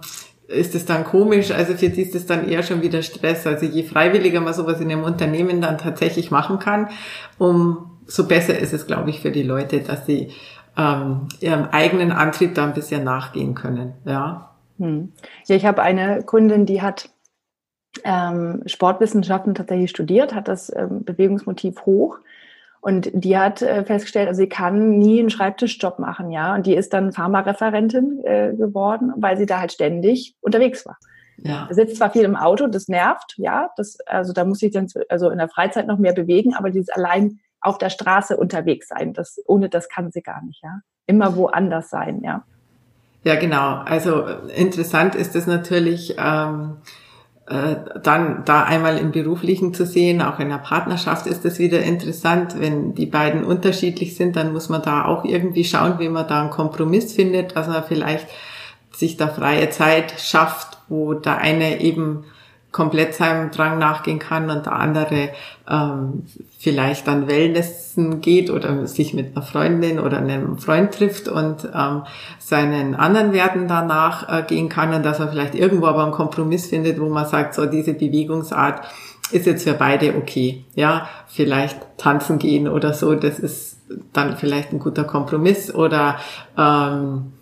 ist 0.49 0.75
es 0.75 0.85
dann 0.85 1.03
komisch. 1.03 1.51
Also 1.51 1.75
für 1.75 1.89
die 1.89 2.01
ist 2.01 2.15
es 2.15 2.25
dann 2.25 2.47
eher 2.47 2.63
schon 2.63 2.81
wieder 2.81 3.01
Stress. 3.01 3.45
Also 3.45 3.65
je 3.65 3.83
freiwilliger 3.83 4.41
man 4.41 4.53
sowas 4.53 4.81
in 4.81 4.91
einem 4.91 5.03
Unternehmen 5.03 5.61
dann 5.61 5.77
tatsächlich 5.77 6.31
machen 6.31 6.59
kann, 6.59 6.89
umso 7.37 8.27
besser 8.27 8.57
ist 8.57 8.73
es, 8.73 8.87
glaube 8.87 9.11
ich, 9.11 9.21
für 9.21 9.31
die 9.31 9.43
Leute, 9.43 9.81
dass 9.81 10.05
sie 10.05 10.31
ähm, 10.77 11.27
ihrem 11.39 11.65
eigenen 11.65 12.11
Antrieb 12.11 12.55
da 12.55 12.65
ein 12.65 12.73
bisschen 12.73 13.03
nachgehen 13.03 13.53
können. 13.53 13.93
Ja. 14.05 14.55
Hm. 14.79 15.13
Ja, 15.45 15.55
ich 15.55 15.65
habe 15.65 15.81
eine 15.81 16.23
Kundin, 16.23 16.65
die 16.65 16.81
hat 16.81 17.09
ähm, 18.03 18.63
Sportwissenschaften 18.65 19.55
tatsächlich 19.55 19.89
studiert, 19.89 20.33
hat 20.33 20.47
das 20.47 20.73
ähm, 20.75 21.03
Bewegungsmotiv 21.03 21.85
hoch. 21.85 22.17
Und 22.81 23.09
die 23.13 23.37
hat 23.37 23.61
äh, 23.61 23.83
festgestellt, 23.83 24.29
also 24.29 24.39
sie 24.39 24.49
kann 24.49 24.97
nie 24.97 25.19
einen 25.19 25.29
Schreibtischjob 25.29 25.99
machen, 25.99 26.31
ja. 26.31 26.55
Und 26.55 26.65
die 26.65 26.75
ist 26.75 26.93
dann 26.93 27.11
Pharmareferentin 27.11 28.21
äh, 28.23 28.53
geworden, 28.55 29.11
weil 29.17 29.37
sie 29.37 29.45
da 29.45 29.59
halt 29.59 29.73
ständig 29.73 30.35
unterwegs 30.41 30.85
war. 30.85 30.97
Ja. 31.43 31.67
Sitzt 31.71 31.97
zwar 31.97 32.11
viel 32.11 32.23
im 32.23 32.35
Auto, 32.35 32.67
das 32.67 32.87
nervt, 32.87 33.35
ja. 33.37 33.69
Das, 33.75 33.97
also 34.05 34.31
da 34.31 34.45
muss 34.45 34.61
ich 34.61 34.71
dann 34.71 34.87
also 35.09 35.29
in 35.29 35.37
der 35.37 35.49
Freizeit 35.49 35.87
noch 35.87 35.97
mehr 35.97 36.13
bewegen, 36.13 36.53
aber 36.53 36.69
dieses 36.69 36.89
allein 36.89 37.39
auf 37.61 37.77
der 37.77 37.89
Straße 37.89 38.37
unterwegs 38.37 38.87
sein, 38.87 39.13
das, 39.13 39.41
ohne 39.45 39.67
das 39.67 39.89
kann 39.89 40.11
sie 40.11 40.21
gar 40.21 40.41
nicht, 40.43 40.63
ja. 40.63 40.79
Immer 41.05 41.35
woanders 41.35 41.89
sein, 41.89 42.21
ja. 42.23 42.43
Ja, 43.23 43.35
genau. 43.35 43.81
Also 43.83 44.25
interessant 44.55 45.15
ist 45.15 45.35
es 45.35 45.45
natürlich, 45.45 46.15
ähm, 46.17 46.77
äh, 46.77 47.08
dann 47.49 48.43
da 48.45 48.63
einmal 48.63 48.99
im 48.99 49.11
Beruflichen 49.11 49.73
zu 49.73 49.85
sehen, 49.85 50.21
auch 50.21 50.39
in 50.39 50.49
der 50.49 50.59
Partnerschaft 50.59 51.25
ist 51.25 51.43
es 51.45 51.57
wieder 51.57 51.81
interessant. 51.81 52.55
Wenn 52.59 52.93
die 52.93 53.07
beiden 53.07 53.43
unterschiedlich 53.43 54.15
sind, 54.15 54.35
dann 54.35 54.53
muss 54.53 54.69
man 54.69 54.83
da 54.83 55.05
auch 55.05 55.25
irgendwie 55.25 55.63
schauen, 55.63 55.97
wie 55.97 56.09
man 56.09 56.27
da 56.27 56.41
einen 56.41 56.51
Kompromiss 56.51 57.13
findet, 57.13 57.55
dass 57.55 57.67
man 57.67 57.83
vielleicht 57.83 58.27
sich 58.91 59.17
da 59.17 59.27
freie 59.29 59.71
Zeit 59.71 60.19
schafft, 60.19 60.77
wo 60.89 61.15
der 61.15 61.39
eine 61.39 61.81
eben 61.81 62.25
komplett 62.71 63.15
seinem 63.15 63.49
Drang 63.49 63.79
nachgehen 63.79 64.19
kann 64.19 64.49
und 64.49 64.65
der 64.65 64.73
andere 64.73 65.29
ähm, 65.67 66.23
vielleicht 66.59 67.07
dann 67.07 67.27
Wellnessen 67.27 68.21
geht 68.21 68.51
oder 68.51 68.85
sich 68.85 69.13
mit 69.13 69.35
einer 69.35 69.45
Freundin 69.45 69.99
oder 69.99 70.17
einem 70.17 70.59
Freund 70.59 70.93
trifft 70.93 71.27
und 71.27 71.67
ähm, 71.73 72.03
seinen 72.37 72.95
anderen 72.95 73.33
Werten 73.33 73.67
danach 73.67 74.29
äh, 74.29 74.43
gehen 74.43 74.69
kann 74.69 74.93
und 74.93 75.03
dass 75.03 75.19
man 75.19 75.29
vielleicht 75.29 75.55
irgendwo 75.55 75.87
aber 75.87 76.03
einen 76.03 76.11
Kompromiss 76.11 76.67
findet, 76.67 76.99
wo 76.99 77.09
man 77.09 77.25
sagt, 77.25 77.55
so 77.55 77.65
diese 77.65 77.93
Bewegungsart 77.93 78.81
ist 79.31 79.45
jetzt 79.45 79.63
für 79.63 79.73
beide 79.73 80.15
okay. 80.15 80.65
Ja, 80.75 81.07
vielleicht 81.27 81.77
tanzen 81.97 82.37
gehen 82.37 82.67
oder 82.67 82.93
so, 82.93 83.15
das 83.15 83.39
ist 83.39 83.77
dann 84.13 84.37
vielleicht 84.37 84.73
ein 84.73 84.79
guter 84.79 85.03
Kompromiss 85.03 85.73
oder 85.73 86.17
ähm, 86.57 87.33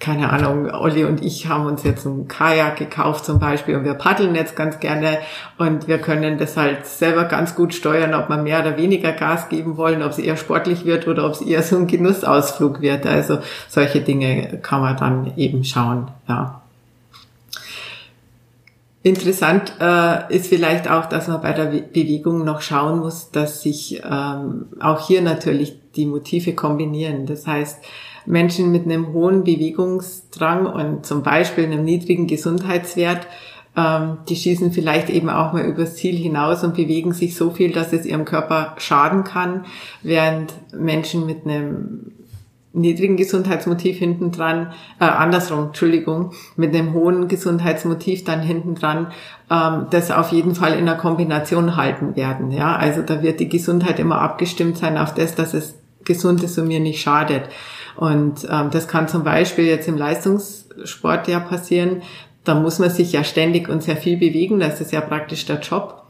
keine 0.00 0.32
Ahnung, 0.32 0.70
Olli 0.70 1.04
und 1.04 1.22
ich 1.22 1.46
haben 1.46 1.66
uns 1.66 1.84
jetzt 1.84 2.06
ein 2.06 2.26
Kajak 2.26 2.76
gekauft 2.76 3.26
zum 3.26 3.38
Beispiel 3.38 3.76
und 3.76 3.84
wir 3.84 3.92
paddeln 3.94 4.34
jetzt 4.34 4.56
ganz 4.56 4.80
gerne 4.80 5.18
und 5.58 5.88
wir 5.88 5.98
können 5.98 6.38
das 6.38 6.56
halt 6.56 6.86
selber 6.86 7.24
ganz 7.24 7.54
gut 7.54 7.74
steuern, 7.74 8.14
ob 8.14 8.30
wir 8.30 8.38
mehr 8.38 8.60
oder 8.60 8.78
weniger 8.78 9.12
Gas 9.12 9.50
geben 9.50 9.76
wollen, 9.76 10.02
ob 10.02 10.12
es 10.12 10.18
eher 10.18 10.38
sportlich 10.38 10.86
wird 10.86 11.06
oder 11.06 11.26
ob 11.26 11.32
es 11.32 11.42
eher 11.42 11.62
so 11.62 11.76
ein 11.76 11.86
Genussausflug 11.86 12.80
wird. 12.80 13.06
Also 13.06 13.38
solche 13.68 14.00
Dinge 14.00 14.58
kann 14.62 14.80
man 14.80 14.96
dann 14.96 15.32
eben 15.36 15.64
schauen, 15.64 16.08
ja. 16.26 16.62
Interessant 19.02 19.72
äh, 19.80 20.34
ist 20.34 20.48
vielleicht 20.48 20.90
auch, 20.90 21.06
dass 21.06 21.26
man 21.28 21.40
bei 21.40 21.52
der 21.52 21.66
Bewegung 21.66 22.44
noch 22.44 22.60
schauen 22.60 22.98
muss, 22.98 23.30
dass 23.30 23.62
sich 23.62 24.02
ähm, 24.04 24.66
auch 24.78 25.06
hier 25.06 25.22
natürlich 25.22 25.78
die 25.96 26.04
Motive 26.04 26.54
kombinieren. 26.54 27.24
Das 27.24 27.46
heißt, 27.46 27.78
Menschen 28.26 28.70
mit 28.72 28.84
einem 28.84 29.12
hohen 29.12 29.44
Bewegungsdrang 29.44 30.66
und 30.66 31.06
zum 31.06 31.22
Beispiel 31.22 31.64
einem 31.64 31.84
niedrigen 31.84 32.26
Gesundheitswert, 32.26 33.26
ähm, 33.76 34.18
die 34.28 34.36
schießen 34.36 34.72
vielleicht 34.72 35.10
eben 35.10 35.30
auch 35.30 35.52
mal 35.52 35.64
übers 35.64 35.96
Ziel 35.96 36.16
hinaus 36.16 36.64
und 36.64 36.74
bewegen 36.74 37.12
sich 37.12 37.36
so 37.36 37.50
viel, 37.50 37.72
dass 37.72 37.92
es 37.92 38.04
ihrem 38.04 38.24
Körper 38.24 38.74
schaden 38.78 39.24
kann, 39.24 39.64
während 40.02 40.52
Menschen 40.72 41.26
mit 41.26 41.44
einem 41.44 42.12
niedrigen 42.72 43.16
Gesundheitsmotiv 43.16 43.98
hinten 43.98 44.30
dran, 44.30 44.72
äh, 45.00 45.04
andersrum, 45.04 45.66
Entschuldigung, 45.66 46.32
mit 46.56 46.74
einem 46.74 46.92
hohen 46.94 47.26
Gesundheitsmotiv 47.26 48.24
dann 48.24 48.40
hinten 48.40 48.74
dran, 48.74 49.08
ähm, 49.50 49.86
das 49.90 50.10
auf 50.10 50.30
jeden 50.30 50.54
Fall 50.54 50.78
in 50.78 50.86
der 50.86 50.96
Kombination 50.96 51.76
halten 51.76 52.14
werden. 52.14 52.52
Ja, 52.52 52.76
also 52.76 53.02
da 53.02 53.22
wird 53.22 53.40
die 53.40 53.48
Gesundheit 53.48 53.98
immer 53.98 54.20
abgestimmt 54.20 54.78
sein 54.78 54.98
auf 54.98 55.14
das, 55.14 55.34
dass 55.34 55.52
es 55.54 55.79
gesund 56.04 56.42
ist 56.42 56.58
und 56.58 56.68
mir 56.68 56.80
nicht 56.80 57.00
schadet. 57.00 57.44
Und 57.96 58.46
ähm, 58.50 58.70
das 58.70 58.88
kann 58.88 59.08
zum 59.08 59.24
Beispiel 59.24 59.66
jetzt 59.66 59.88
im 59.88 59.96
Leistungssport 59.96 61.28
ja 61.28 61.40
passieren. 61.40 62.02
Da 62.44 62.54
muss 62.54 62.78
man 62.78 62.90
sich 62.90 63.12
ja 63.12 63.24
ständig 63.24 63.68
und 63.68 63.82
sehr 63.82 63.96
viel 63.96 64.16
bewegen. 64.16 64.60
Das 64.60 64.80
ist 64.80 64.92
ja 64.92 65.00
praktisch 65.00 65.44
der 65.46 65.60
Job. 65.60 66.00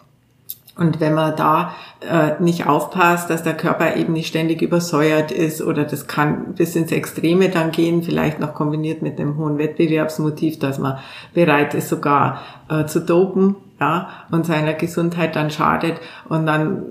Und 0.76 0.98
wenn 0.98 1.12
man 1.12 1.36
da 1.36 1.74
äh, 2.00 2.40
nicht 2.40 2.66
aufpasst, 2.66 3.28
dass 3.28 3.42
der 3.42 3.54
Körper 3.54 3.96
eben 3.96 4.14
nicht 4.14 4.28
ständig 4.28 4.62
übersäuert 4.62 5.30
ist 5.30 5.60
oder 5.60 5.84
das 5.84 6.06
kann 6.06 6.54
bis 6.54 6.74
ins 6.74 6.90
Extreme 6.90 7.50
dann 7.50 7.70
gehen, 7.70 8.02
vielleicht 8.02 8.40
noch 8.40 8.54
kombiniert 8.54 9.02
mit 9.02 9.20
einem 9.20 9.36
hohen 9.36 9.58
Wettbewerbsmotiv, 9.58 10.58
dass 10.58 10.78
man 10.78 10.98
bereit 11.34 11.74
ist 11.74 11.90
sogar 11.90 12.40
äh, 12.70 12.86
zu 12.86 13.00
dopen, 13.00 13.56
ja, 13.78 14.08
und 14.30 14.46
seiner 14.46 14.72
Gesundheit 14.72 15.36
dann 15.36 15.50
schadet 15.50 16.00
und 16.28 16.46
dann 16.46 16.82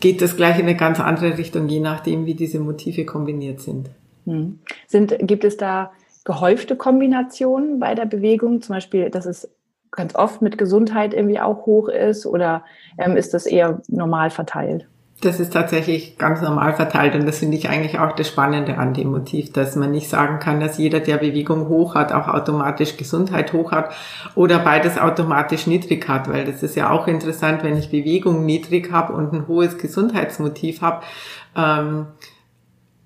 geht 0.00 0.22
das 0.22 0.36
gleich 0.36 0.58
in 0.58 0.66
eine 0.66 0.76
ganz 0.76 1.00
andere 1.00 1.38
Richtung, 1.38 1.68
je 1.68 1.80
nachdem, 1.80 2.26
wie 2.26 2.34
diese 2.34 2.58
Motive 2.58 3.04
kombiniert 3.04 3.60
sind. 3.60 3.90
Hm. 4.24 4.58
Sind, 4.86 5.16
gibt 5.20 5.44
es 5.44 5.56
da 5.56 5.92
gehäufte 6.24 6.76
Kombinationen 6.76 7.78
bei 7.78 7.94
der 7.94 8.06
Bewegung? 8.06 8.60
Zum 8.62 8.74
Beispiel, 8.74 9.10
dass 9.10 9.26
es 9.26 9.48
ganz 9.90 10.14
oft 10.14 10.42
mit 10.42 10.58
Gesundheit 10.58 11.14
irgendwie 11.14 11.40
auch 11.40 11.66
hoch 11.66 11.88
ist 11.88 12.26
oder 12.26 12.64
ähm, 12.98 13.16
ist 13.16 13.34
das 13.34 13.46
eher 13.46 13.80
normal 13.88 14.30
verteilt? 14.30 14.86
Das 15.22 15.40
ist 15.40 15.54
tatsächlich 15.54 16.18
ganz 16.18 16.42
normal 16.42 16.74
verteilt 16.74 17.14
und 17.14 17.24
das 17.24 17.38
finde 17.38 17.56
ich 17.56 17.70
eigentlich 17.70 17.98
auch 17.98 18.12
das 18.12 18.28
Spannende 18.28 18.76
an 18.76 18.92
dem 18.92 19.10
Motiv, 19.10 19.50
dass 19.50 19.74
man 19.74 19.90
nicht 19.90 20.10
sagen 20.10 20.40
kann, 20.40 20.60
dass 20.60 20.76
jeder, 20.76 21.00
der 21.00 21.16
Bewegung 21.16 21.68
hoch 21.68 21.94
hat, 21.94 22.12
auch 22.12 22.28
automatisch 22.28 22.98
Gesundheit 22.98 23.54
hoch 23.54 23.72
hat 23.72 23.94
oder 24.34 24.58
beides 24.58 24.98
automatisch 24.98 25.66
niedrig 25.66 26.06
hat, 26.06 26.28
weil 26.28 26.44
das 26.44 26.62
ist 26.62 26.76
ja 26.76 26.90
auch 26.90 27.06
interessant, 27.06 27.64
wenn 27.64 27.78
ich 27.78 27.90
Bewegung 27.90 28.44
niedrig 28.44 28.92
habe 28.92 29.14
und 29.14 29.32
ein 29.32 29.48
hohes 29.48 29.78
Gesundheitsmotiv 29.78 30.82
habe. 30.82 31.02
Ähm, 31.56 32.08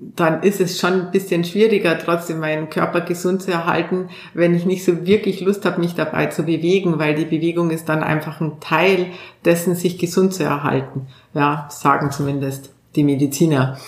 dann 0.00 0.42
ist 0.42 0.60
es 0.60 0.78
schon 0.78 0.92
ein 0.92 1.10
bisschen 1.10 1.44
schwieriger, 1.44 1.98
trotzdem 1.98 2.40
meinen 2.40 2.70
Körper 2.70 3.02
gesund 3.02 3.42
zu 3.42 3.52
erhalten, 3.52 4.08
wenn 4.32 4.54
ich 4.54 4.64
nicht 4.64 4.84
so 4.84 5.06
wirklich 5.06 5.42
Lust 5.42 5.66
habe, 5.66 5.80
mich 5.80 5.94
dabei 5.94 6.26
zu 6.26 6.44
bewegen, 6.44 6.98
weil 6.98 7.14
die 7.14 7.26
Bewegung 7.26 7.70
ist 7.70 7.88
dann 7.88 8.02
einfach 8.02 8.40
ein 8.40 8.60
Teil 8.60 9.06
dessen, 9.44 9.74
sich 9.74 9.98
gesund 9.98 10.32
zu 10.32 10.42
erhalten. 10.42 11.08
Ja, 11.34 11.68
sagen 11.70 12.10
zumindest 12.10 12.72
die 12.96 13.04
Mediziner 13.04 13.78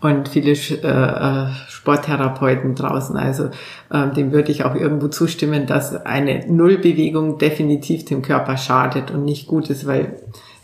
und 0.00 0.28
viele 0.28 0.52
äh, 0.52 0.74
äh, 0.74 1.48
Sporttherapeuten 1.68 2.74
draußen. 2.74 3.16
Also 3.16 3.50
ähm, 3.92 4.14
dem 4.14 4.32
würde 4.32 4.52
ich 4.52 4.64
auch 4.64 4.74
irgendwo 4.74 5.08
zustimmen, 5.08 5.66
dass 5.66 5.94
eine 5.94 6.46
Nullbewegung 6.46 7.38
definitiv 7.38 8.06
dem 8.06 8.22
Körper 8.22 8.56
schadet 8.56 9.10
und 9.10 9.24
nicht 9.24 9.46
gut 9.46 9.68
ist, 9.70 9.86
weil 9.86 10.16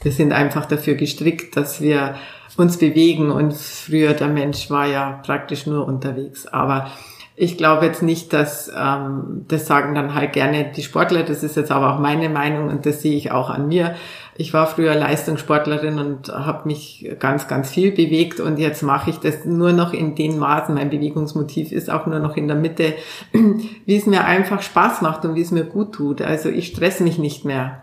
wir 0.02 0.12
sind 0.12 0.32
einfach 0.32 0.66
dafür 0.66 0.94
gestrickt, 0.94 1.56
dass 1.56 1.80
wir 1.80 2.14
uns 2.56 2.78
bewegen 2.78 3.30
und 3.30 3.54
früher 3.54 4.12
der 4.12 4.28
Mensch 4.28 4.70
war 4.70 4.86
ja 4.86 5.20
praktisch 5.24 5.66
nur 5.66 5.86
unterwegs. 5.86 6.46
Aber 6.46 6.90
ich 7.36 7.58
glaube 7.58 7.86
jetzt 7.86 8.02
nicht, 8.02 8.32
dass 8.32 8.70
ähm, 8.76 9.44
das 9.48 9.66
sagen 9.66 9.94
dann 9.96 10.14
halt 10.14 10.32
gerne 10.32 10.70
die 10.74 10.82
Sportler. 10.84 11.24
Das 11.24 11.42
ist 11.42 11.56
jetzt 11.56 11.72
aber 11.72 11.92
auch 11.92 11.98
meine 11.98 12.28
Meinung 12.28 12.68
und 12.68 12.86
das 12.86 13.02
sehe 13.02 13.16
ich 13.16 13.32
auch 13.32 13.50
an 13.50 13.66
mir. 13.66 13.96
Ich 14.36 14.52
war 14.52 14.68
früher 14.68 14.94
Leistungssportlerin 14.94 15.98
und 15.98 16.28
habe 16.28 16.68
mich 16.68 17.08
ganz, 17.18 17.48
ganz 17.48 17.70
viel 17.70 17.90
bewegt 17.90 18.38
und 18.38 18.58
jetzt 18.58 18.82
mache 18.82 19.10
ich 19.10 19.18
das 19.18 19.44
nur 19.44 19.72
noch 19.72 19.92
in 19.92 20.14
den 20.14 20.38
Maßen. 20.38 20.74
Mein 20.74 20.90
Bewegungsmotiv 20.90 21.72
ist 21.72 21.90
auch 21.90 22.06
nur 22.06 22.20
noch 22.20 22.36
in 22.36 22.46
der 22.46 22.56
Mitte, 22.56 22.94
wie 23.32 23.96
es 23.96 24.06
mir 24.06 24.24
einfach 24.24 24.62
Spaß 24.62 25.02
macht 25.02 25.24
und 25.24 25.34
wie 25.34 25.42
es 25.42 25.50
mir 25.50 25.64
gut 25.64 25.92
tut. 25.92 26.22
Also 26.22 26.48
ich 26.48 26.68
stress 26.68 27.00
mich 27.00 27.18
nicht 27.18 27.44
mehr 27.44 27.82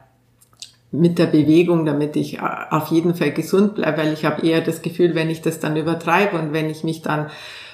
mit 0.91 1.19
der 1.19 1.27
Bewegung, 1.27 1.86
damit 1.86 2.15
ich 2.15 2.39
äh, 2.39 2.41
auf 2.69 2.88
jeden 2.88 3.15
Fall 3.15 3.31
gesund 3.31 3.75
bleibe, 3.75 4.00
weil 4.00 4.13
ich 4.13 4.25
habe 4.25 4.45
eher 4.45 4.62
das 4.62 4.81
Gefühl, 4.81 5.15
wenn 5.15 5.29
ich 5.29 5.41
das 5.41 5.60
dann 5.60 5.77
übertreibe 5.77 6.38
und 6.38 6.53
wenn 6.53 6.69
ich 6.69 6.83
mich 6.83 7.01
dann 7.01 7.27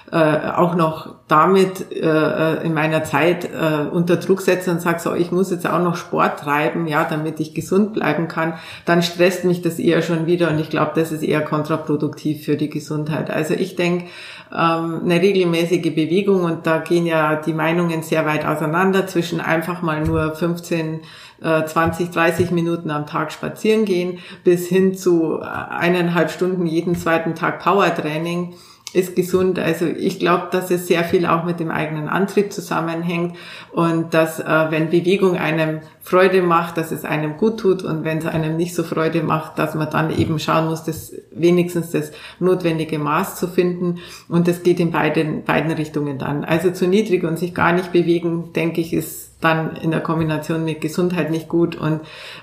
äh, 0.10 0.52
auch 0.56 0.76
noch 0.76 1.16
damit 1.28 1.92
äh, 1.92 2.64
in 2.64 2.74
meiner 2.74 3.04
Zeit 3.04 3.44
äh, 3.44 3.90
unter 3.92 4.16
Druck 4.16 4.42
setze 4.42 4.72
und 4.72 4.82
sage, 4.82 5.00
so, 5.02 5.14
ich 5.14 5.34
muss 5.34 5.52
jetzt 5.52 5.68
auch 5.68 5.84
noch 5.84 5.98
Sport 5.98 6.40
treiben, 6.40 6.88
ja, 6.88 7.04
damit 7.04 7.42
ich 7.42 7.54
gesund 7.54 7.94
bleiben 7.94 8.30
kann, 8.30 8.54
dann 8.86 9.04
stresst 9.04 9.44
mich 9.44 9.62
das 9.62 9.80
eher 9.80 10.02
schon 10.02 10.26
wieder 10.26 10.50
und 10.50 10.60
ich 10.60 10.70
glaube, 10.70 10.92
das 10.96 11.12
ist 11.12 11.24
eher 11.24 11.42
kontraproduktiv 11.42 12.46
für 12.46 12.56
die 12.56 12.70
Gesundheit. 12.70 13.30
Also 13.30 13.54
ich 13.54 13.76
denke, 13.76 14.06
ähm, 14.50 15.02
eine 15.04 15.22
regelmäßige 15.22 15.94
Bewegung 15.94 16.46
und 16.46 16.66
da 16.66 16.78
gehen 16.78 17.06
ja 17.06 17.36
die 17.36 17.52
Meinungen 17.52 18.02
sehr 18.02 18.26
weit 18.26 18.46
auseinander 18.46 19.08
zwischen 19.08 19.42
einfach 19.42 19.82
mal 19.82 20.06
nur 20.06 20.36
15 20.36 21.02
20, 21.42 22.10
äh, 22.10 22.12
30 22.12 22.52
Minuten 22.52 22.92
am 22.92 23.06
Tag 23.06 23.32
spazieren 23.32 23.86
gehen, 23.86 24.20
bis 24.44 24.68
hin 24.68 24.96
zu 24.96 25.40
eineinhalb 25.40 26.32
Stunden 26.32 26.66
jeden 26.66 26.96
zweiten 26.96 27.36
Tag 27.36 27.60
Powertraining 27.60 28.56
ist 28.94 29.16
gesund. 29.16 29.60
Also 29.60 29.86
ich 29.86 30.20
glaube, 30.20 30.48
dass 30.52 30.72
es 30.72 30.88
sehr 30.88 31.04
viel 31.04 31.26
auch 31.26 31.44
mit 31.44 31.60
dem 31.60 31.72
eigenen 31.72 32.08
Antrieb 32.08 32.54
zusammenhängt 32.54 33.36
und 33.72 34.14
dass 34.14 34.40
äh, 34.40 34.68
wenn 34.70 34.90
Bewegung 34.90 35.38
einem 35.38 35.82
Freude 36.02 36.42
macht, 36.42 36.78
dass 36.78 36.92
es 36.92 37.04
einem 37.04 37.38
gut 37.38 37.60
tut 37.60 37.84
und 37.84 38.06
wenn 38.06 38.20
es 38.20 38.26
einem 38.26 38.56
nicht 38.56 38.74
so 38.74 38.84
Freude 38.84 39.24
macht, 39.24 39.60
dass 39.60 39.76
man 39.76 39.90
dann 39.90 40.18
eben 40.18 40.40
schauen 40.40 40.68
muss, 40.68 40.84
das 40.84 41.14
wenigstens 41.32 41.92
das 41.92 42.12
notwendige 42.40 42.98
Maß 42.98 43.36
zu 43.36 43.48
finden 43.48 44.00
und 44.30 44.48
das 44.48 44.64
geht 44.64 44.80
in 44.80 44.92
beiden 44.92 45.44
beiden 45.44 45.72
Richtungen 45.72 46.18
dann. 46.18 46.46
Also 46.46 46.72
zu 46.72 46.88
niedrig 46.88 47.24
und 47.24 47.38
sich 47.38 47.54
gar 47.54 47.74
nicht 47.74 47.92
bewegen, 47.92 48.54
denke 48.54 48.80
ich, 48.80 48.94
ist 48.94 49.27
dann 49.40 49.76
in 49.76 49.92
der 49.92 50.00
Kombination 50.00 50.66
mit 50.66 50.82
Gesundheit 50.82 51.30
nicht 51.30 51.48
gut 51.48 51.76
und 51.76 52.02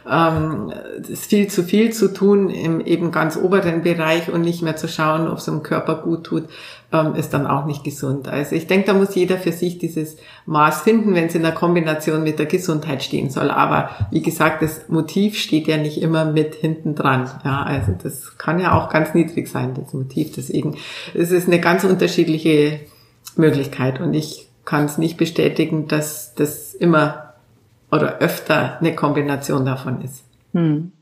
ähm, 0.08 0.72
es 1.00 1.10
ist 1.10 1.26
viel 1.26 1.48
zu 1.48 1.64
viel 1.64 1.92
zu 1.92 2.12
tun 2.12 2.50
im 2.50 2.80
eben 2.80 3.10
ganz 3.10 3.36
oberen 3.36 3.82
Bereich 3.82 4.30
und 4.30 4.42
nicht 4.42 4.62
mehr 4.62 4.76
zu 4.76 4.86
schauen, 4.86 5.26
ob 5.26 5.38
es 5.38 5.46
dem 5.46 5.64
Körper 5.64 5.96
gut 5.96 6.24
tut, 6.24 6.44
ähm, 6.92 7.16
ist 7.16 7.34
dann 7.34 7.48
auch 7.48 7.66
nicht 7.66 7.82
gesund. 7.82 8.28
Also 8.28 8.54
ich 8.54 8.68
denke, 8.68 8.86
da 8.86 8.94
muss 8.94 9.16
jeder 9.16 9.38
für 9.38 9.50
sich 9.50 9.78
dieses 9.78 10.16
Maß 10.46 10.82
finden, 10.82 11.14
wenn 11.14 11.26
es 11.26 11.34
in 11.34 11.42
der 11.42 11.52
Kombination 11.52 12.22
mit 12.22 12.38
der 12.38 12.46
Gesundheit 12.46 13.02
stehen 13.02 13.28
soll. 13.28 13.50
Aber 13.50 13.90
wie 14.12 14.22
gesagt, 14.22 14.62
das 14.62 14.88
Motiv 14.88 15.36
steht 15.36 15.66
ja 15.66 15.76
nicht 15.76 16.00
immer 16.00 16.24
mit 16.24 16.54
hinten 16.54 16.94
dran. 16.94 17.28
Ja, 17.44 17.64
also 17.64 17.92
das 18.00 18.38
kann 18.38 18.60
ja 18.60 18.78
auch 18.78 18.88
ganz 18.88 19.14
niedrig 19.14 19.48
sein, 19.48 19.74
das 19.74 19.92
Motiv. 19.92 20.32
Deswegen 20.36 20.76
es 21.12 21.32
ist 21.32 21.48
eine 21.48 21.58
ganz 21.58 21.82
unterschiedliche 21.82 22.80
Möglichkeit 23.36 24.00
und 24.00 24.14
ich 24.14 24.48
kann 24.64 24.84
es 24.84 24.98
nicht 24.98 25.16
bestätigen, 25.16 25.88
dass 25.88 26.34
das 26.34 26.74
immer 26.74 27.34
oder 27.90 28.18
öfter 28.18 28.78
eine 28.80 28.94
Kombination 28.94 29.64
davon 29.64 30.02
ist. 30.02 30.24
Hm. 30.52 30.92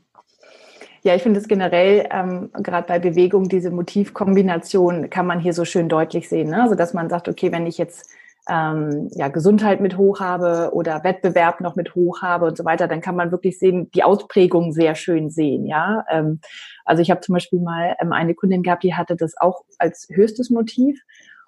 Ja, 1.01 1.15
ich 1.15 1.21
finde 1.21 1.39
es 1.39 1.49
generell, 1.49 2.07
ähm, 2.11 2.49
gerade 2.53 2.87
bei 2.87 2.97
Bewegung, 2.97 3.49
diese 3.49 3.71
Motivkombination 3.71 5.09
kann 5.09 5.27
man 5.27 5.39
hier 5.39 5.53
so 5.53 5.65
schön 5.65 5.89
deutlich 5.89 6.29
sehen. 6.29 6.49
Ne? 6.49 6.61
Also, 6.61 6.75
dass 6.75 6.93
man 6.93 7.09
sagt, 7.09 7.27
okay, 7.27 7.51
wenn 7.51 7.67
ich 7.67 7.77
jetzt 7.77 8.09
ähm, 8.49 9.09
ja, 9.13 9.27
Gesundheit 9.27 9.81
mit 9.81 9.97
hoch 9.97 10.19
habe 10.19 10.71
oder 10.73 11.03
Wettbewerb 11.03 11.61
noch 11.61 11.75
mit 11.75 11.95
hoch 11.95 12.21
habe 12.21 12.45
und 12.45 12.57
so 12.57 12.65
weiter, 12.65 12.87
dann 12.87 13.01
kann 13.01 13.15
man 13.15 13.31
wirklich 13.31 13.59
sehen, 13.59 13.89
die 13.91 14.03
Ausprägung 14.03 14.71
sehr 14.73 14.95
schön 14.95 15.29
sehen. 15.29 15.65
Ja, 15.65 16.05
ähm, 16.09 16.39
also 16.85 17.01
ich 17.01 17.11
habe 17.11 17.21
zum 17.21 17.33
Beispiel 17.33 17.59
mal 17.59 17.95
ähm, 18.01 18.13
eine 18.13 18.33
Kundin 18.33 18.63
gehabt, 18.63 18.83
die 18.83 18.95
hatte 18.95 19.15
das 19.15 19.33
auch 19.37 19.63
als 19.77 20.07
höchstes 20.09 20.49
Motiv 20.49 21.01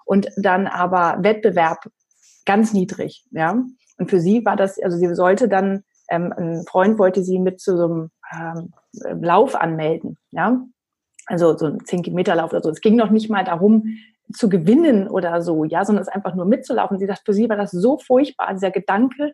und 0.05 0.29
dann 0.38 0.67
aber 0.67 1.17
Wettbewerb 1.22 1.89
ganz 2.46 2.74
niedrig. 2.74 3.25
Ja, 3.32 3.64
und 3.98 4.10
für 4.10 4.20
sie 4.20 4.46
war 4.46 4.56
das, 4.56 4.80
also 4.82 4.98
sie 4.98 5.14
sollte 5.16 5.48
dann 5.48 5.84
ähm, 6.10 6.34
ein 6.38 6.66
Freund 6.68 7.00
wollte 7.00 7.24
sie 7.24 7.40
mit 7.40 7.60
zu 7.60 7.78
so 7.78 7.86
einem 7.86 8.12
ähm, 8.34 9.22
Lauf 9.22 9.56
anmelden, 9.56 10.18
ja. 10.32 10.62
Also 11.28 11.58
so 11.58 11.66
ein 11.66 11.84
10 11.84 12.04
Kilometer 12.04 12.36
Lauf 12.36 12.52
oder 12.52 12.62
so. 12.62 12.70
Es 12.70 12.82
ging 12.82 12.96
noch 12.96 13.10
nicht 13.10 13.32
mal 13.32 13.44
darum, 13.44 13.98
zu 14.32 14.50
gewinnen 14.50 15.08
oder 15.08 15.42
so, 15.42 15.64
ja, 15.64 15.86
sondern 15.86 16.04
es 16.04 16.08
einfach 16.08 16.36
nur 16.36 16.46
mitzulaufen. 16.46 17.00
Sie 17.00 17.06
sagt, 17.06 17.24
für 17.25 17.34
sie 17.34 17.50
war 17.50 17.58
das 17.58 17.72
so 17.72 17.98
furchtbar, 17.98 18.54
dieser 18.54 18.72
Gedanke, 18.72 19.34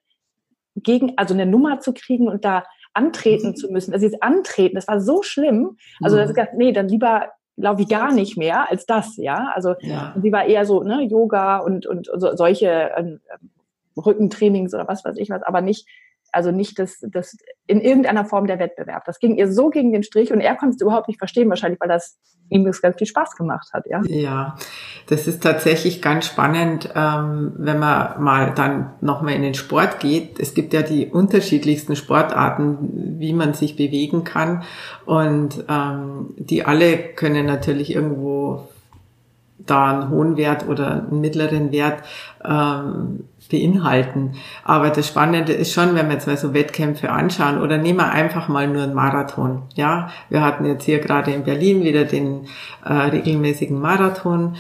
gegen, 0.76 1.18
also 1.18 1.34
eine 1.34 1.46
Nummer 1.46 1.80
zu 1.80 1.94
kriegen 1.94 2.30
und 2.30 2.46
da 2.46 2.64
antreten 2.94 3.50
mhm. 3.50 3.56
zu 3.56 3.70
müssen. 3.72 3.94
Also 3.94 4.06
jetzt 4.06 4.24
antreten, 4.24 4.76
das 4.76 4.88
war 4.88 5.02
so 5.02 5.22
schlimm. 5.24 5.78
Also 6.02 6.16
mhm. 6.16 6.18
da 6.18 6.22
hat 6.22 6.28
sie 6.30 6.34
gesagt, 6.34 6.54
nee, 6.58 6.72
dann 6.72 6.88
lieber 6.88 7.30
laufe 7.56 7.82
ich 7.82 7.90
gar 7.90 8.12
nicht 8.14 8.38
mehr 8.38 8.70
als 8.70 8.86
das, 8.86 9.18
ja. 9.18 9.52
Also 9.54 9.76
ja. 9.82 10.16
sie 10.22 10.32
war 10.32 10.46
eher 10.46 10.66
so, 10.66 10.84
ne, 10.84 11.04
Yoga 11.04 11.58
und, 11.58 11.86
und, 11.86 12.10
so, 12.16 12.36
solche 12.36 12.68
äh, 12.68 13.18
Rückentrainings 13.98 14.74
oder 14.74 14.88
was 14.88 15.04
weiß 15.04 15.18
ich 15.18 15.30
was, 15.30 15.44
aber 15.44 15.62
nicht 15.62 15.88
also 16.32 16.52
nicht 16.52 16.80
das, 16.80 17.00
das 17.02 17.38
in 17.68 17.82
irgendeiner 17.82 18.26
Form 18.26 18.48
der 18.48 18.60
Wettbewerb. 18.60 19.06
Das 19.06 19.20
ging 19.20 19.36
ihr 19.38 19.52
so 19.52 19.70
gegen 19.70 19.92
den 19.92 20.04
Strich 20.04 20.32
und 20.32 20.42
er 20.42 20.56
konnte 20.56 20.76
es 20.76 20.82
überhaupt 20.82 21.08
nicht 21.08 21.18
verstehen, 21.18 21.50
wahrscheinlich, 21.50 21.80
weil 21.80 21.90
das 21.90 22.18
ihm 22.50 22.66
das 22.66 22.82
ganz 22.82 22.98
viel 22.98 23.08
Spaß 23.08 23.36
gemacht 23.36 23.70
hat, 23.74 23.86
ja. 23.88 24.02
Ja, 24.06 24.56
das 25.08 25.28
ist 25.28 25.42
tatsächlich 25.42 26.02
ganz 26.02 26.26
spannend, 26.26 26.90
ähm, 26.96 27.54
wenn 27.56 27.80
man 27.80 28.22
mal 28.22 28.54
dann 28.54 28.94
nochmal 29.02 29.36
in 29.36 29.42
den 29.42 29.54
Sport 29.54 30.00
geht. 30.00 30.40
Es 30.40 30.54
gibt 30.54 30.74
ja 30.74 30.82
die 30.82 31.08
unterschiedlichsten 31.08 31.96
Sportarten, 31.96 33.18
wie 33.20 33.34
man 33.34 33.54
sich 33.54 33.76
bewegen 33.76 34.24
kann 34.24 34.64
und 35.06 35.64
ähm, 35.70 36.34
die 36.38 36.66
alle 36.66 36.98
können 36.98 37.46
natürlich 37.46 37.96
irgendwo 37.96 38.68
da 39.66 39.92
einen 39.92 40.10
hohen 40.10 40.38
Wert 40.38 40.68
oder 40.68 41.08
einen 41.08 41.22
mittleren 41.22 41.72
Wert 41.72 42.04
ähm, 42.44 43.26
beinhalten. 43.52 44.32
Aber 44.64 44.90
das 44.90 45.08
Spannende 45.08 45.54
ist 45.54 45.74
schon, 45.74 45.96
wenn 45.96 46.08
wir 46.08 46.14
jetzt 46.14 46.28
mal 46.28 46.38
so 46.38 46.54
Wettkämpfe 46.54 47.12
anschauen 47.12 47.62
oder 47.62 47.78
nehmen 47.78 48.00
wir 48.00 48.12
einfach 48.12 48.48
mal 48.48 48.68
nur 48.68 48.84
einen 48.84 48.94
Marathon. 48.94 49.64
Ja, 49.76 50.10
wir 50.30 50.42
hatten 50.42 50.66
jetzt 50.66 50.86
hier 50.86 51.00
gerade 51.00 51.32
in 51.32 51.44
Berlin 51.44 51.84
wieder 51.84 52.06
den 52.06 52.48
äh, 52.84 52.94
regelmäßigen 52.94 53.80
Marathon 53.80 54.56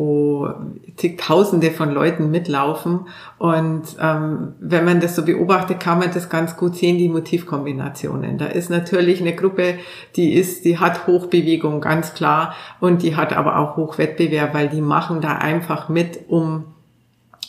wo 0.00 0.48
zigtausende 0.96 1.72
von 1.72 1.90
Leuten 1.92 2.30
mitlaufen. 2.30 3.00
Und 3.36 3.82
ähm, 4.00 4.54
wenn 4.58 4.86
man 4.86 4.98
das 4.98 5.14
so 5.14 5.26
beobachtet, 5.26 5.78
kann 5.78 5.98
man 5.98 6.10
das 6.10 6.30
ganz 6.30 6.56
gut 6.56 6.74
sehen, 6.74 6.96
die 6.96 7.10
Motivkombinationen. 7.10 8.38
Da 8.38 8.46
ist 8.46 8.70
natürlich 8.70 9.20
eine 9.20 9.36
Gruppe, 9.36 9.74
die 10.16 10.32
ist, 10.32 10.64
die 10.64 10.78
hat 10.78 11.06
Hochbewegung, 11.06 11.82
ganz 11.82 12.14
klar, 12.14 12.54
und 12.80 13.02
die 13.02 13.14
hat 13.14 13.36
aber 13.36 13.58
auch 13.58 13.76
Hochwettbewerb, 13.76 14.54
weil 14.54 14.70
die 14.70 14.80
machen 14.80 15.20
da 15.20 15.36
einfach 15.36 15.90
mit, 15.90 16.20
um 16.28 16.64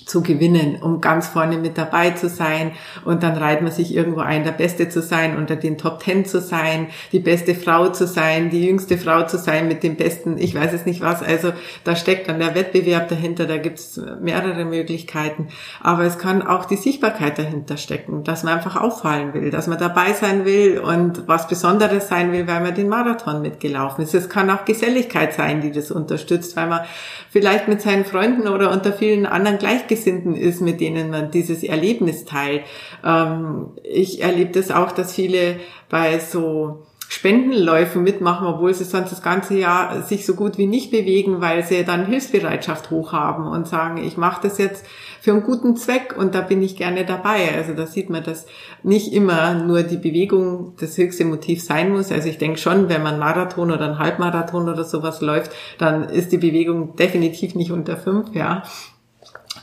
zu 0.06 0.22
gewinnen, 0.22 0.78
um 0.82 1.02
ganz 1.02 1.28
vorne 1.28 1.58
mit 1.58 1.78
dabei 1.78 2.12
zu 2.12 2.30
sein. 2.30 2.72
Und 3.06 3.24
dann 3.24 3.38
reiht 3.38 3.62
man 3.62 3.72
sich 3.72 3.94
irgendwo 3.94 4.22
ein, 4.22 4.44
der 4.44 4.52
Beste 4.52 4.90
zu 4.90 5.02
sein, 5.02 5.38
unter 5.38 5.56
den 5.56 5.78
Top 5.78 6.00
Ten 6.00 6.26
zu 6.26 6.42
sein, 6.42 6.88
die 7.12 7.20
beste 7.20 7.56
Frau 7.56 7.90
zu 7.90 8.08
sein, 8.08 8.50
die 8.50 8.66
jüngste 8.66 8.98
Frau 8.98 9.24
zu 9.24 9.38
sein 9.38 9.68
mit 9.68 9.84
dem 9.84 9.96
besten, 9.96 10.38
ich 10.38 10.56
weiß 10.56 10.74
es 10.74 10.86
nicht 10.86 11.02
was. 11.02 11.24
Also 11.24 11.54
da 11.84 11.96
steckt 11.96 12.30
dann 12.30 12.40
der 12.40 12.56
Wettbewerb 12.56 13.10
dahinter, 13.10 13.46
da 13.46 13.58
gibt's 13.58 14.00
mehrere 14.22 14.66
Möglichkeiten. 14.66 15.48
Aber 15.82 16.04
es 16.04 16.18
kann 16.18 16.42
auch 16.42 16.66
die 16.66 16.78
Sichtbarkeit 16.78 17.38
dahinter 17.38 17.78
stecken, 17.78 18.24
dass 18.24 18.44
man 18.44 18.56
einfach 18.56 18.76
auffallen 18.76 19.34
will, 19.34 19.52
dass 19.52 19.68
man 19.68 19.78
dabei 19.78 20.14
sein 20.14 20.46
will 20.46 20.80
und 20.80 21.28
was 21.28 21.48
Besonderes 21.48 22.08
sein 22.08 22.32
will, 22.32 22.48
weil 22.48 22.62
man 22.62 22.76
den 22.76 22.90
Marathon 22.90 23.42
mitgelaufen 23.42 24.04
ist. 24.04 24.14
Es 24.14 24.30
kann 24.30 24.50
auch 24.50 24.66
Geselligkeit 24.66 25.34
sein, 25.34 25.62
die 25.62 25.72
das 25.72 25.92
unterstützt, 25.92 26.56
weil 26.56 26.68
man 26.68 26.82
vielleicht 27.30 27.68
mit 27.68 27.82
seinen 27.82 28.06
Freunden 28.06 28.48
oder 28.48 28.72
unter 28.72 28.94
vielen 28.94 29.26
anderen 29.26 29.58
Gleichgesinnten 29.92 30.36
ist, 30.36 30.62
mit 30.62 30.80
denen 30.80 31.10
man 31.10 31.32
dieses 31.32 31.64
Erlebnis 31.64 32.26
teilt. 32.26 32.64
Ähm, 33.04 33.72
ich 33.84 34.22
erlebe 34.22 34.52
das 34.52 34.72
auch, 34.72 34.92
dass 34.92 35.14
viele 35.14 35.58
bei 35.90 36.20
so 36.20 36.84
Spendenläufen 37.10 38.04
mitmachen, 38.04 38.48
obwohl 38.48 38.74
sie 38.74 38.86
sonst 38.86 39.12
das 39.12 39.22
ganze 39.22 39.56
Jahr 39.56 40.02
sich 40.02 40.26
so 40.26 40.34
gut 40.34 40.58
wie 40.58 40.66
nicht 40.66 40.92
bewegen, 40.92 41.42
weil 41.42 41.62
sie 41.62 41.84
dann 41.84 42.06
Hilfsbereitschaft 42.06 42.90
hoch 42.90 43.12
haben 43.12 43.48
und 43.48 43.68
sagen, 43.68 43.98
ich 43.98 44.16
mache 44.16 44.48
das 44.48 44.58
jetzt 44.58 44.86
für 45.20 45.32
einen 45.32 45.44
guten 45.44 45.76
Zweck 45.76 46.16
und 46.18 46.34
da 46.34 46.42
bin 46.42 46.64
ich 46.64 46.78
gerne 46.78 47.06
dabei. 47.06 47.54
Also 47.56 47.74
da 47.74 47.86
sieht 47.86 48.10
man, 48.10 48.24
dass 48.24 48.46
nicht 48.82 49.12
immer 49.12 49.56
nur 49.56 49.84
die 49.84 49.98
Bewegung 49.98 50.74
das 50.80 50.98
höchste 50.98 51.26
Motiv 51.26 51.62
sein 51.62 51.92
muss. 51.92 52.14
Also 52.14 52.30
ich 52.30 52.38
denke 52.38 52.58
schon, 52.58 52.88
wenn 52.88 53.04
man 53.04 53.20
Marathon 53.20 53.72
oder 53.72 53.90
ein 53.90 54.00
Halbmarathon 54.00 54.70
oder 54.70 54.86
sowas 54.86 55.20
läuft, 55.20 55.52
dann 55.80 56.06
ist 56.06 56.32
die 56.32 56.38
Bewegung 56.38 56.96
definitiv 56.96 57.56
nicht 57.56 57.72
unter 57.72 57.98
fünf, 57.98 58.34
ja. 58.34 58.64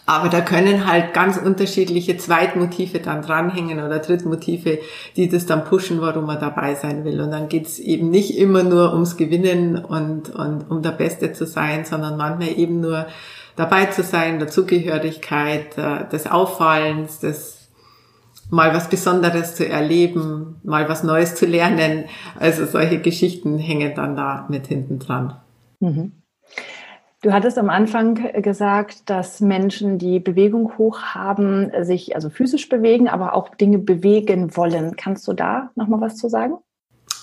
Aber 0.09 0.31
da 0.31 0.41
können 0.41 0.91
halt 0.91 1.13
ganz 1.13 1.37
unterschiedliche 1.37 2.17
Zweitmotive 2.17 2.99
dann 2.99 3.21
dranhängen 3.21 3.85
oder 3.85 3.99
Drittmotive, 3.99 4.79
die 5.17 5.29
das 5.29 5.45
dann 5.45 5.65
pushen, 5.65 6.01
warum 6.01 6.25
man 6.25 6.41
dabei 6.41 6.77
sein 6.77 7.05
will. 7.05 7.21
Und 7.21 7.31
dann 7.31 7.51
geht's 7.51 7.79
eben 7.79 8.09
nicht 8.09 8.39
immer 8.39 8.63
nur 8.63 8.95
ums 8.95 9.19
Gewinnen 9.19 9.77
und, 9.77 10.31
und 10.31 10.71
um 10.71 10.81
der 10.81 10.93
Beste 10.93 11.35
zu 11.35 11.45
sein, 11.45 11.85
sondern 11.85 12.17
manchmal 12.17 12.59
eben 12.59 12.81
nur 12.81 13.07
dabei 13.55 13.85
zu 13.85 14.03
sein, 14.03 14.39
der 14.39 14.49
Zugehörigkeit, 14.49 15.77
äh, 15.77 16.09
des 16.09 16.27
Auffallens, 16.27 17.21
des 17.21 17.69
mal 18.49 18.73
was 18.73 18.89
Besonderes 18.89 19.57
zu 19.57 19.69
erleben, 19.69 20.57
mal 20.63 20.89
was 20.89 21.03
Neues 21.03 21.35
zu 21.35 21.45
lernen. 21.45 22.05
Also 22.41 22.65
solche 22.65 23.03
Geschichten 23.03 23.59
hängen 23.59 23.95
dann 23.95 24.17
da 24.17 24.47
mit 24.49 24.69
hinten 24.69 25.01
dran. 25.01 25.37
Mhm. 25.81 26.13
Du 27.29 27.35
hattest 27.35 27.59
am 27.59 27.69
Anfang 27.69 28.15
gesagt, 28.41 29.11
dass 29.11 29.43
Menschen, 29.43 29.99
die 29.99 30.19
Bewegung 30.19 30.79
hoch 30.79 31.03
haben, 31.03 31.71
sich 31.83 32.15
also 32.15 32.31
physisch 32.31 32.71
bewegen, 32.71 33.07
aber 33.07 33.35
auch 33.35 33.55
Dinge 33.55 33.77
bewegen 33.77 34.57
wollen. 34.57 34.97
Kannst 34.97 35.29
du 35.29 35.35
da 35.35 35.69
nochmal 35.75 36.01
was 36.01 36.17
zu 36.17 36.31
sagen? 36.31 36.55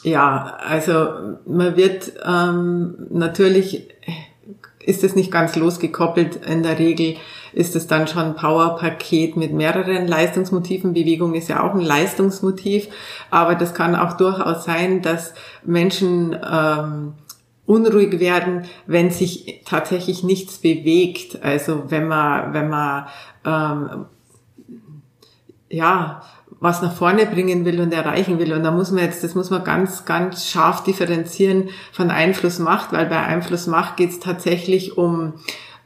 Ja, 0.03 0.57
also 0.63 1.07
man 1.47 1.75
wird 1.75 2.13
ähm, 2.23 3.07
natürlich 3.09 3.95
ist 4.79 5.03
es 5.03 5.15
nicht 5.15 5.31
ganz 5.31 5.55
losgekoppelt. 5.55 6.45
In 6.45 6.61
der 6.61 6.77
Regel 6.77 7.15
ist 7.51 7.75
es 7.75 7.87
dann 7.87 8.07
schon 8.07 8.21
ein 8.21 8.35
Powerpaket 8.35 9.35
mit 9.35 9.53
mehreren 9.53 10.07
Leistungsmotiven. 10.07 10.93
Bewegung 10.93 11.33
ist 11.33 11.49
ja 11.49 11.63
auch 11.63 11.73
ein 11.73 11.81
Leistungsmotiv, 11.81 12.89
aber 13.31 13.55
das 13.55 13.73
kann 13.73 13.95
auch 13.95 14.17
durchaus 14.17 14.65
sein, 14.65 15.01
dass 15.01 15.33
Menschen 15.63 16.37
ähm, 16.47 17.13
unruhig 17.65 18.19
werden, 18.19 18.65
wenn 18.85 19.11
sich 19.11 19.61
tatsächlich 19.65 20.23
nichts 20.23 20.57
bewegt. 20.57 21.41
Also 21.43 21.85
wenn 21.89 22.07
man, 22.07 22.53
wenn 22.53 22.69
man 22.69 23.07
ähm, 23.45 24.05
ja 25.69 26.21
was 26.59 26.81
nach 26.81 26.95
vorne 26.95 27.25
bringen 27.25 27.65
will 27.65 27.81
und 27.81 27.93
erreichen 27.93 28.39
will. 28.39 28.53
Und 28.53 28.63
da 28.63 28.71
muss 28.71 28.91
man 28.91 29.03
jetzt, 29.03 29.23
das 29.23 29.35
muss 29.35 29.49
man 29.49 29.63
ganz, 29.63 30.05
ganz 30.05 30.49
scharf 30.49 30.83
differenzieren 30.83 31.69
von 31.91 32.09
Einfluss 32.09 32.59
Macht, 32.59 32.91
weil 32.91 33.05
bei 33.07 33.19
Einfluss 33.19 33.67
Macht 33.67 33.97
geht 33.97 34.11
es 34.11 34.19
tatsächlich 34.19 34.97
um 34.97 35.33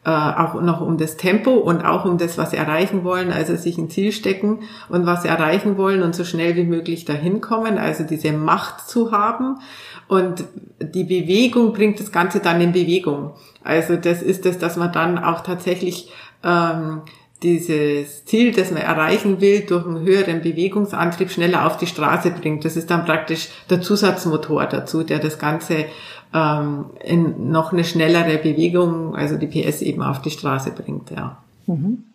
äh, 0.05 0.09
auch 0.09 0.61
noch 0.61 0.81
um 0.81 0.97
das 0.97 1.17
Tempo 1.17 1.51
und 1.51 1.83
auch 1.83 2.05
um 2.05 2.17
das, 2.17 2.37
was 2.37 2.51
sie 2.51 2.57
erreichen 2.57 3.03
wollen, 3.03 3.31
also 3.31 3.55
sich 3.55 3.77
ein 3.77 3.89
Ziel 3.89 4.11
stecken 4.11 4.59
und 4.87 5.05
was 5.05 5.23
sie 5.23 5.27
erreichen 5.27 5.77
wollen 5.77 6.03
und 6.03 6.15
so 6.15 6.23
schnell 6.23 6.55
wie 6.55 6.63
möglich 6.63 7.05
dahin 7.05 7.41
kommen, 7.41 7.77
also 7.77 8.03
diese 8.03 8.31
Macht 8.31 8.87
zu 8.87 9.11
haben. 9.11 9.57
Und 10.07 10.45
die 10.79 11.03
Bewegung 11.03 11.73
bringt 11.73 11.99
das 11.99 12.11
Ganze 12.11 12.39
dann 12.39 12.61
in 12.61 12.71
Bewegung. 12.71 13.33
Also 13.63 13.97
das 13.97 14.21
ist 14.21 14.45
das, 14.45 14.57
dass 14.57 14.77
man 14.77 14.91
dann 14.91 15.17
auch 15.17 15.41
tatsächlich 15.41 16.11
ähm, 16.43 17.01
dieses 17.43 18.25
Ziel, 18.25 18.51
das 18.51 18.71
man 18.71 18.81
erreichen 18.81 19.39
will, 19.39 19.61
durch 19.61 19.85
einen 19.85 20.01
höheren 20.01 20.41
Bewegungsantrieb 20.41 21.31
schneller 21.31 21.65
auf 21.65 21.77
die 21.77 21.87
Straße 21.87 22.31
bringt. 22.31 22.65
Das 22.65 22.75
ist 22.75 22.89
dann 22.89 23.05
praktisch 23.05 23.49
der 23.69 23.81
Zusatzmotor 23.81 24.65
dazu, 24.65 25.03
der 25.03 25.19
das 25.19 25.39
Ganze 25.39 25.85
ähm, 26.33 26.91
in 27.03 27.51
noch 27.51 27.73
eine 27.73 27.83
schnellere 27.83 28.37
Bewegung, 28.37 29.15
also 29.15 29.37
die 29.37 29.47
PS 29.47 29.81
eben 29.81 30.01
auf 30.01 30.21
die 30.21 30.31
Straße 30.31 30.71
bringt. 30.71 31.11
Ja. 31.11 31.37
Mhm. 31.65 32.05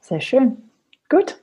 Sehr 0.00 0.20
schön. 0.20 0.56
Gut. 1.08 1.38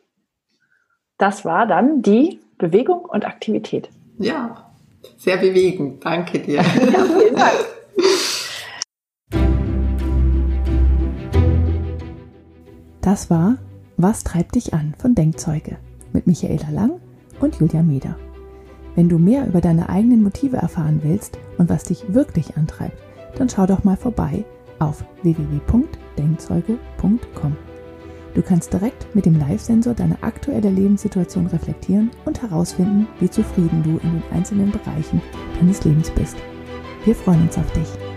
Das 1.17 1.45
war 1.45 1.67
dann 1.67 2.01
die 2.01 2.39
Bewegung 2.57 3.05
und 3.05 3.25
Aktivität. 3.25 3.89
Ja, 4.17 4.71
sehr 5.17 5.37
bewegend. 5.37 6.03
Danke 6.05 6.39
dir. 6.39 6.55
ja, 6.57 6.63
vielen 6.63 7.35
Dank. 7.35 7.53
Das 13.01 13.29
war 13.29 13.57
Was 13.97 14.23
treibt 14.23 14.55
dich 14.55 14.73
an 14.73 14.95
von 14.97 15.15
Denkzeuge 15.15 15.77
mit 16.13 16.27
Michaela 16.27 16.69
Lang 16.71 16.99
und 17.39 17.59
Julia 17.59 17.83
Meder. 17.83 18.15
Wenn 18.95 19.09
du 19.09 19.17
mehr 19.17 19.47
über 19.47 19.61
deine 19.61 19.89
eigenen 19.89 20.21
Motive 20.23 20.57
erfahren 20.57 20.99
willst 21.03 21.37
und 21.57 21.69
was 21.69 21.85
dich 21.85 22.13
wirklich 22.13 22.57
antreibt, 22.57 22.97
dann 23.35 23.49
schau 23.49 23.65
doch 23.65 23.83
mal 23.83 23.97
vorbei 23.97 24.45
auf 24.79 25.03
www.denkzeuge.com. 25.23 27.57
Du 28.33 28.41
kannst 28.41 28.71
direkt 28.71 29.13
mit 29.13 29.25
dem 29.25 29.37
Live-Sensor 29.37 29.93
deine 29.93 30.23
aktuelle 30.23 30.69
Lebenssituation 30.69 31.47
reflektieren 31.47 32.11
und 32.25 32.41
herausfinden, 32.41 33.05
wie 33.19 33.29
zufrieden 33.29 33.83
du 33.83 33.99
in 34.03 34.13
den 34.13 34.23
einzelnen 34.33 34.71
Bereichen 34.71 35.21
deines 35.59 35.83
Lebens 35.83 36.09
bist. 36.11 36.37
Wir 37.03 37.15
freuen 37.15 37.41
uns 37.41 37.57
auf 37.57 37.69
dich. 37.73 38.10